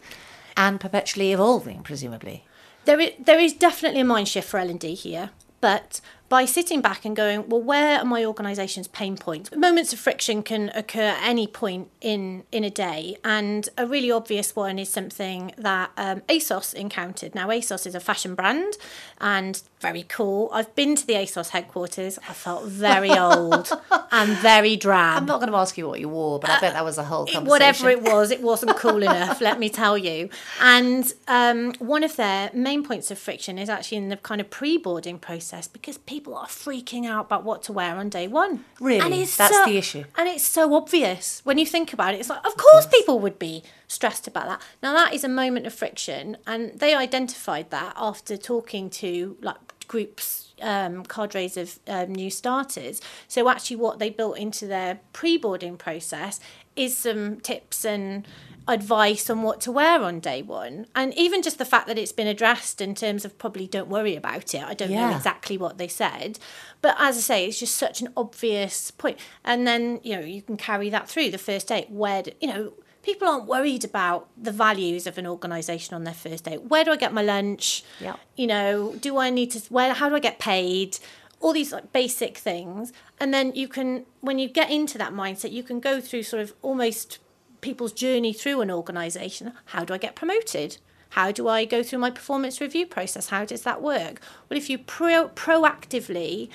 and 0.57 0.79
perpetually 0.79 1.31
evolving, 1.31 1.83
presumably. 1.83 2.43
There 2.85 2.99
is, 2.99 3.11
there 3.17 3.39
is 3.39 3.53
definitely 3.53 4.01
a 4.01 4.05
mind 4.05 4.27
shift 4.27 4.49
for 4.49 4.59
L&D 4.59 4.95
here, 4.95 5.29
but 5.61 6.01
by 6.31 6.45
sitting 6.45 6.79
back 6.79 7.03
and 7.03 7.13
going, 7.13 7.49
well, 7.49 7.61
where 7.61 7.99
are 7.99 8.05
my 8.05 8.23
organisation's 8.23 8.87
pain 8.87 9.17
points? 9.17 9.53
Moments 9.53 9.91
of 9.91 9.99
friction 9.99 10.41
can 10.41 10.71
occur 10.73 11.01
at 11.09 11.19
any 11.21 11.45
point 11.45 11.89
in, 11.99 12.43
in 12.53 12.63
a 12.63 12.69
day, 12.69 13.17
and 13.25 13.67
a 13.77 13.85
really 13.85 14.09
obvious 14.09 14.55
one 14.55 14.79
is 14.79 14.87
something 14.87 15.51
that 15.57 15.91
um, 15.97 16.21
ASOS 16.29 16.73
encountered. 16.73 17.35
Now, 17.35 17.49
ASOS 17.49 17.85
is 17.85 17.95
a 17.95 17.99
fashion 17.99 18.33
brand 18.33 18.77
and 19.19 19.61
very 19.81 20.03
cool. 20.03 20.49
I've 20.53 20.73
been 20.73 20.95
to 20.95 21.05
the 21.05 21.15
ASOS 21.15 21.49
headquarters. 21.49 22.17
I 22.29 22.31
felt 22.33 22.63
very 22.65 23.09
old 23.27 23.69
and 24.11 24.31
very 24.37 24.77
drab. 24.77 25.17
I'm 25.17 25.25
not 25.25 25.41
going 25.41 25.51
to 25.51 25.57
ask 25.57 25.77
you 25.77 25.85
what 25.85 25.99
you 25.99 26.07
wore, 26.07 26.39
but 26.39 26.49
I 26.49 26.59
bet 26.61 26.73
that 26.75 26.85
was 26.85 26.97
a 26.97 27.03
whole 27.03 27.25
It- 27.25 27.33
conversation. 27.33 27.49
whatever 27.49 27.89
it 27.89 28.01
was, 28.03 28.31
it 28.31 28.41
wasn't 28.41 28.77
cool 28.77 29.03
enough, 29.03 29.41
let 29.41 29.59
me 29.59 29.67
tell 29.69 29.97
you. 29.97 30.29
And 30.61 31.11
um, 31.27 31.73
one 31.79 32.05
of 32.05 32.15
their 32.15 32.51
main 32.53 32.83
points 32.85 33.11
of 33.11 33.19
friction 33.19 33.59
is 33.59 33.67
actually 33.67 33.97
in 33.97 34.07
the 34.07 34.15
kind 34.17 34.39
of 34.39 34.49
pre 34.49 34.77
boarding 34.77 35.19
process 35.19 35.67
because 35.67 35.97
people 35.97 36.20
people 36.21 36.35
are 36.35 36.45
freaking 36.45 37.07
out 37.07 37.25
about 37.25 37.43
what 37.43 37.63
to 37.63 37.73
wear 37.73 37.95
on 37.95 38.07
day 38.07 38.27
one. 38.27 38.63
Really? 38.79 38.99
And 38.99 39.11
it's 39.13 39.35
That's 39.35 39.55
so- 39.55 39.65
the 39.65 39.77
issue. 39.77 40.03
And 40.15 40.29
it's 40.29 40.45
so 40.45 40.75
obvious 40.75 41.41
when 41.43 41.57
you 41.57 41.65
think 41.65 41.93
about 41.93 42.13
it. 42.13 42.19
It's 42.19 42.29
like, 42.29 42.45
of 42.45 42.55
course, 42.57 42.85
people 42.85 43.19
would 43.19 43.39
be 43.39 43.63
stressed 43.87 44.27
about 44.27 44.45
that. 44.45 44.61
Now, 44.83 44.93
that 44.93 45.15
is 45.15 45.23
a 45.23 45.29
moment 45.29 45.65
of 45.65 45.73
friction, 45.73 46.37
and 46.45 46.77
they 46.79 46.93
identified 46.93 47.71
that 47.71 47.93
after 47.97 48.37
talking 48.37 48.91
to 48.91 49.35
like 49.41 49.57
groups, 49.87 50.53
um, 50.61 51.03
cadres 51.05 51.57
of 51.57 51.79
um, 51.87 52.13
new 52.13 52.29
starters. 52.29 53.01
So, 53.27 53.49
actually, 53.49 53.77
what 53.77 53.97
they 53.97 54.11
built 54.11 54.37
into 54.37 54.67
their 54.67 54.99
pre 55.11 55.37
boarding 55.37 55.75
process 55.75 56.39
is 56.75 56.95
some 56.95 57.39
tips 57.39 57.83
and 57.83 58.27
advice 58.67 59.29
on 59.29 59.41
what 59.41 59.59
to 59.61 59.71
wear 59.71 60.01
on 60.01 60.19
day 60.19 60.41
one. 60.41 60.85
And 60.95 61.13
even 61.17 61.41
just 61.41 61.57
the 61.57 61.65
fact 61.65 61.87
that 61.87 61.97
it's 61.97 62.11
been 62.11 62.27
addressed 62.27 62.79
in 62.79 62.95
terms 62.95 63.25
of 63.25 63.37
probably 63.37 63.67
don't 63.67 63.89
worry 63.89 64.15
about 64.15 64.53
it. 64.53 64.63
I 64.63 64.73
don't 64.73 64.91
know 64.91 65.15
exactly 65.15 65.57
what 65.57 65.77
they 65.77 65.87
said. 65.87 66.39
But 66.81 66.95
as 66.99 67.17
I 67.17 67.21
say, 67.21 67.45
it's 67.45 67.59
just 67.59 67.75
such 67.75 68.01
an 68.01 68.09
obvious 68.15 68.91
point. 68.91 69.17
And 69.43 69.65
then, 69.67 69.99
you 70.03 70.15
know, 70.15 70.21
you 70.21 70.41
can 70.41 70.57
carry 70.57 70.89
that 70.89 71.09
through 71.09 71.31
the 71.31 71.37
first 71.37 71.67
date 71.67 71.89
where, 71.89 72.23
do- 72.23 72.31
you 72.39 72.47
know, 72.47 72.73
people 73.03 73.27
aren't 73.27 73.47
worried 73.47 73.83
about 73.83 74.29
the 74.37 74.51
values 74.51 75.07
of 75.07 75.17
an 75.17 75.25
organisation 75.25 75.95
on 75.95 76.03
their 76.03 76.13
first 76.13 76.43
date. 76.43 76.63
Where 76.63 76.83
do 76.83 76.91
I 76.91 76.97
get 76.97 77.13
my 77.13 77.23
lunch? 77.23 77.83
Yep. 77.99 78.19
You 78.35 78.47
know, 78.47 78.95
do 78.99 79.17
I 79.17 79.31
need 79.31 79.51
to, 79.51 79.59
where, 79.73 79.93
how 79.93 80.07
do 80.07 80.15
I 80.15 80.19
get 80.19 80.37
paid? 80.37 80.99
All 81.39 81.51
these 81.51 81.73
like 81.73 81.91
basic 81.91 82.37
things. 82.37 82.93
And 83.19 83.33
then 83.33 83.53
you 83.55 83.67
can, 83.67 84.05
when 84.19 84.37
you 84.37 84.47
get 84.47 84.69
into 84.69 84.99
that 84.99 85.13
mindset, 85.13 85.51
you 85.51 85.63
can 85.63 85.79
go 85.79 85.99
through 85.99 86.23
sort 86.23 86.43
of 86.43 86.53
almost 86.61 87.17
people's 87.61 87.93
journey 87.93 88.33
through 88.33 88.61
an 88.61 88.71
organisation. 88.71 89.53
How 89.65 89.85
do 89.85 89.93
I 89.93 89.97
get 89.97 90.15
promoted? 90.15 90.77
How 91.09 91.31
do 91.31 91.47
I 91.47 91.65
go 91.65 91.83
through 91.83 91.99
my 91.99 92.09
performance 92.11 92.59
review 92.61 92.85
process? 92.85 93.27
How 93.29 93.45
does 93.45 93.63
that 93.63 93.81
work? 93.81 94.21
Well, 94.49 94.57
if 94.57 94.69
you 94.69 94.77
pro- 94.77 95.29
proactively 95.29 96.49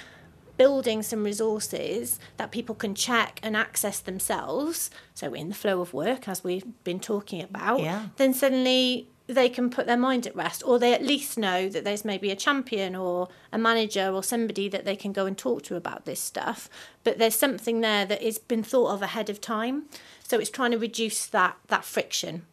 building 0.56 1.02
some 1.02 1.22
resources 1.22 2.18
that 2.38 2.50
people 2.50 2.74
can 2.74 2.94
check 2.94 3.38
and 3.42 3.54
access 3.56 3.98
themselves, 4.00 4.90
so 5.14 5.34
in 5.34 5.50
the 5.50 5.54
flow 5.54 5.80
of 5.82 5.92
work, 5.92 6.26
as 6.28 6.42
we've 6.42 6.64
been 6.82 6.98
talking 7.00 7.42
about, 7.42 7.80
Yeah. 7.80 8.06
then 8.16 8.32
suddenly 8.32 9.08
they 9.26 9.48
can 9.48 9.70
put 9.70 9.86
their 9.86 9.96
mind 9.96 10.26
at 10.26 10.36
rest, 10.36 10.62
or 10.64 10.78
they 10.78 10.94
at 10.94 11.02
least 11.02 11.36
know 11.36 11.68
that 11.68 11.84
there's 11.84 12.04
maybe 12.04 12.30
a 12.30 12.36
champion 12.36 12.94
or 12.94 13.28
a 13.52 13.58
manager 13.58 14.10
or 14.10 14.22
somebody 14.22 14.68
that 14.68 14.84
they 14.84 14.96
can 14.96 15.12
go 15.12 15.26
and 15.26 15.36
talk 15.36 15.62
to 15.64 15.76
about 15.76 16.04
this 16.04 16.20
stuff. 16.20 16.68
But 17.02 17.18
there's 17.18 17.34
something 17.34 17.80
there 17.80 18.06
that 18.06 18.22
has 18.22 18.38
been 18.38 18.62
thought 18.62 18.92
of 18.92 19.02
ahead 19.02 19.28
of 19.28 19.40
time. 19.40 19.84
So 20.22 20.38
it's 20.38 20.50
trying 20.50 20.72
to 20.72 20.78
reduce 20.78 21.26
that 21.26 21.56
that 21.68 21.84
friction. 21.84 22.46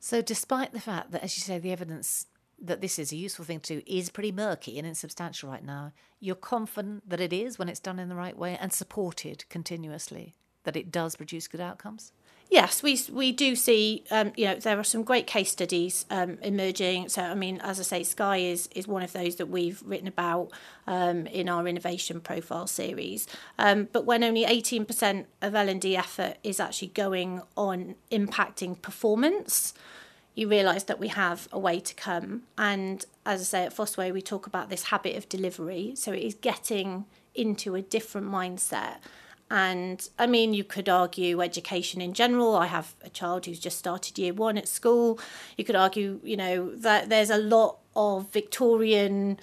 So, 0.00 0.20
despite 0.20 0.72
the 0.72 0.80
fact 0.80 1.12
that, 1.12 1.22
as 1.22 1.36
you 1.36 1.42
say, 1.42 1.58
the 1.58 1.70
evidence 1.70 2.26
that 2.60 2.80
this 2.80 2.98
is 2.98 3.12
a 3.12 3.16
useful 3.16 3.44
thing 3.44 3.60
to 3.60 3.92
is 3.92 4.10
pretty 4.10 4.32
murky 4.32 4.78
and 4.78 4.86
insubstantial 4.86 5.50
right 5.50 5.64
now, 5.64 5.92
you're 6.20 6.34
confident 6.34 7.08
that 7.08 7.20
it 7.20 7.32
is 7.32 7.58
when 7.58 7.68
it's 7.68 7.80
done 7.80 7.98
in 7.98 8.08
the 8.08 8.14
right 8.14 8.36
way 8.36 8.56
and 8.60 8.72
supported 8.72 9.48
continuously, 9.48 10.34
that 10.64 10.76
it 10.76 10.92
does 10.92 11.16
produce 11.16 11.48
good 11.48 11.60
outcomes? 11.60 12.12
Yes, 12.52 12.82
we 12.82 13.00
we 13.10 13.32
do 13.32 13.56
see. 13.56 14.04
Um, 14.10 14.32
you 14.36 14.44
know, 14.44 14.56
there 14.56 14.78
are 14.78 14.84
some 14.84 15.04
great 15.04 15.26
case 15.26 15.50
studies 15.50 16.04
um, 16.10 16.36
emerging. 16.42 17.08
So, 17.08 17.22
I 17.22 17.34
mean, 17.34 17.58
as 17.62 17.80
I 17.80 17.82
say, 17.82 18.02
Sky 18.02 18.36
is 18.36 18.68
is 18.74 18.86
one 18.86 19.02
of 19.02 19.14
those 19.14 19.36
that 19.36 19.46
we've 19.46 19.82
written 19.86 20.06
about 20.06 20.50
um, 20.86 21.26
in 21.28 21.48
our 21.48 21.66
innovation 21.66 22.20
profile 22.20 22.66
series. 22.66 23.26
Um, 23.58 23.88
but 23.90 24.04
when 24.04 24.22
only 24.22 24.44
eighteen 24.44 24.84
percent 24.84 25.28
of 25.40 25.54
L 25.54 25.66
and 25.66 25.80
D 25.80 25.96
effort 25.96 26.36
is 26.44 26.60
actually 26.60 26.88
going 26.88 27.40
on 27.56 27.94
impacting 28.10 28.82
performance, 28.82 29.72
you 30.34 30.46
realise 30.46 30.82
that 30.84 31.00
we 31.00 31.08
have 31.08 31.48
a 31.52 31.58
way 31.58 31.80
to 31.80 31.94
come. 31.94 32.42
And 32.58 33.06
as 33.24 33.40
I 33.40 33.44
say, 33.44 33.64
at 33.64 33.74
Fosway, 33.74 34.12
we 34.12 34.20
talk 34.20 34.46
about 34.46 34.68
this 34.68 34.84
habit 34.84 35.16
of 35.16 35.26
delivery. 35.26 35.94
So 35.96 36.12
it 36.12 36.22
is 36.22 36.34
getting 36.34 37.06
into 37.34 37.74
a 37.74 37.80
different 37.80 38.30
mindset. 38.30 38.96
And 39.54 40.08
I 40.18 40.26
mean, 40.26 40.54
you 40.54 40.64
could 40.64 40.88
argue 40.88 41.42
education 41.42 42.00
in 42.00 42.14
general. 42.14 42.56
I 42.56 42.66
have 42.68 42.94
a 43.04 43.10
child 43.10 43.44
who's 43.44 43.60
just 43.60 43.78
started 43.78 44.18
year 44.18 44.32
one 44.32 44.56
at 44.56 44.66
school. 44.66 45.20
You 45.58 45.64
could 45.64 45.76
argue, 45.76 46.20
you 46.24 46.38
know, 46.38 46.74
that 46.76 47.10
there's 47.10 47.28
a 47.28 47.36
lot 47.36 47.76
of 47.94 48.32
Victorian 48.32 49.38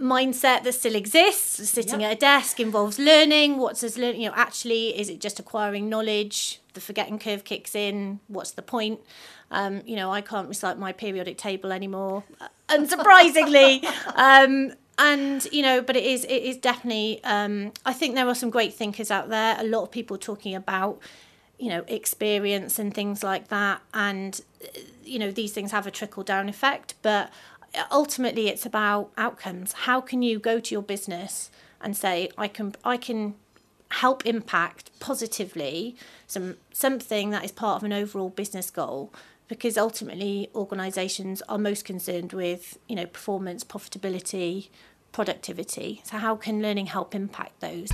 mindset 0.00 0.64
that 0.64 0.72
still 0.74 0.96
exists. 0.96 1.68
Sitting 1.70 2.00
Yep. 2.00 2.10
at 2.10 2.16
a 2.16 2.20
desk 2.20 2.58
involves 2.58 2.98
learning. 2.98 3.58
What's 3.58 3.84
as 3.84 3.96
learning? 3.96 4.22
You 4.22 4.30
know, 4.30 4.34
actually, 4.36 4.98
is 4.98 5.08
it 5.08 5.20
just 5.20 5.38
acquiring 5.38 5.88
knowledge? 5.88 6.60
The 6.72 6.80
forgetting 6.80 7.20
curve 7.20 7.44
kicks 7.44 7.76
in. 7.76 8.18
What's 8.26 8.50
the 8.50 8.62
point? 8.62 8.98
Um, 9.52 9.82
you 9.86 9.94
know, 9.94 10.10
I 10.10 10.20
can't 10.20 10.48
recite 10.48 10.78
my 10.78 10.90
periodic 10.92 11.38
table 11.38 11.70
anymore, 11.70 12.24
unsurprisingly. 12.68 13.84
um, 14.16 14.72
and 14.98 15.46
you 15.52 15.62
know, 15.62 15.82
but 15.82 15.96
it 15.96 16.04
is 16.04 16.24
it 16.24 16.42
is 16.42 16.56
definitely. 16.56 17.22
Um, 17.24 17.72
I 17.84 17.92
think 17.92 18.14
there 18.14 18.28
are 18.28 18.34
some 18.34 18.50
great 18.50 18.74
thinkers 18.74 19.10
out 19.10 19.28
there. 19.28 19.56
A 19.58 19.64
lot 19.64 19.82
of 19.82 19.90
people 19.90 20.18
talking 20.18 20.54
about 20.54 21.00
you 21.58 21.68
know 21.68 21.84
experience 21.86 22.78
and 22.78 22.92
things 22.92 23.22
like 23.22 23.48
that 23.48 23.80
and 23.92 24.40
uh, 24.62 24.80
you 25.04 25.18
know 25.18 25.30
these 25.30 25.52
things 25.52 25.70
have 25.70 25.86
a 25.86 25.90
trickle 25.90 26.22
down 26.22 26.48
effect 26.48 26.94
but 27.02 27.30
ultimately 27.90 28.48
it's 28.48 28.66
about 28.66 29.10
outcomes 29.16 29.72
how 29.72 30.00
can 30.00 30.22
you 30.22 30.38
go 30.38 30.58
to 30.58 30.74
your 30.74 30.82
business 30.82 31.50
and 31.80 31.96
say 31.96 32.28
i 32.36 32.48
can 32.48 32.74
i 32.84 32.96
can 32.96 33.34
help 33.90 34.26
impact 34.26 34.90
positively 34.98 35.94
some 36.26 36.56
something 36.72 37.30
that 37.30 37.44
is 37.44 37.52
part 37.52 37.76
of 37.76 37.84
an 37.84 37.92
overall 37.92 38.30
business 38.30 38.70
goal 38.70 39.12
because 39.48 39.76
ultimately 39.76 40.48
organizations 40.54 41.42
are 41.48 41.58
most 41.58 41.84
concerned 41.84 42.32
with 42.32 42.78
you 42.88 42.96
know 42.96 43.06
performance 43.06 43.64
profitability 43.64 44.68
productivity 45.12 46.00
so 46.04 46.16
how 46.16 46.34
can 46.36 46.60
learning 46.60 46.86
help 46.86 47.14
impact 47.14 47.60
those 47.60 47.90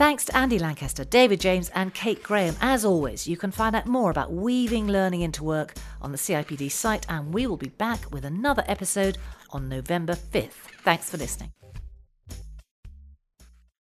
Thanks 0.00 0.24
to 0.24 0.34
Andy 0.34 0.58
Lancaster, 0.58 1.04
David 1.04 1.42
James, 1.42 1.68
and 1.74 1.92
Kate 1.92 2.22
Graham. 2.22 2.56
As 2.62 2.86
always, 2.86 3.28
you 3.28 3.36
can 3.36 3.50
find 3.50 3.76
out 3.76 3.84
more 3.84 4.10
about 4.10 4.32
weaving 4.32 4.88
learning 4.88 5.20
into 5.20 5.44
work 5.44 5.74
on 6.00 6.10
the 6.10 6.16
CIPD 6.16 6.70
site, 6.72 7.04
and 7.10 7.34
we 7.34 7.46
will 7.46 7.58
be 7.58 7.68
back 7.68 8.10
with 8.10 8.24
another 8.24 8.64
episode 8.66 9.18
on 9.50 9.68
November 9.68 10.14
5th. 10.14 10.70
Thanks 10.84 11.10
for 11.10 11.18
listening. 11.18 11.52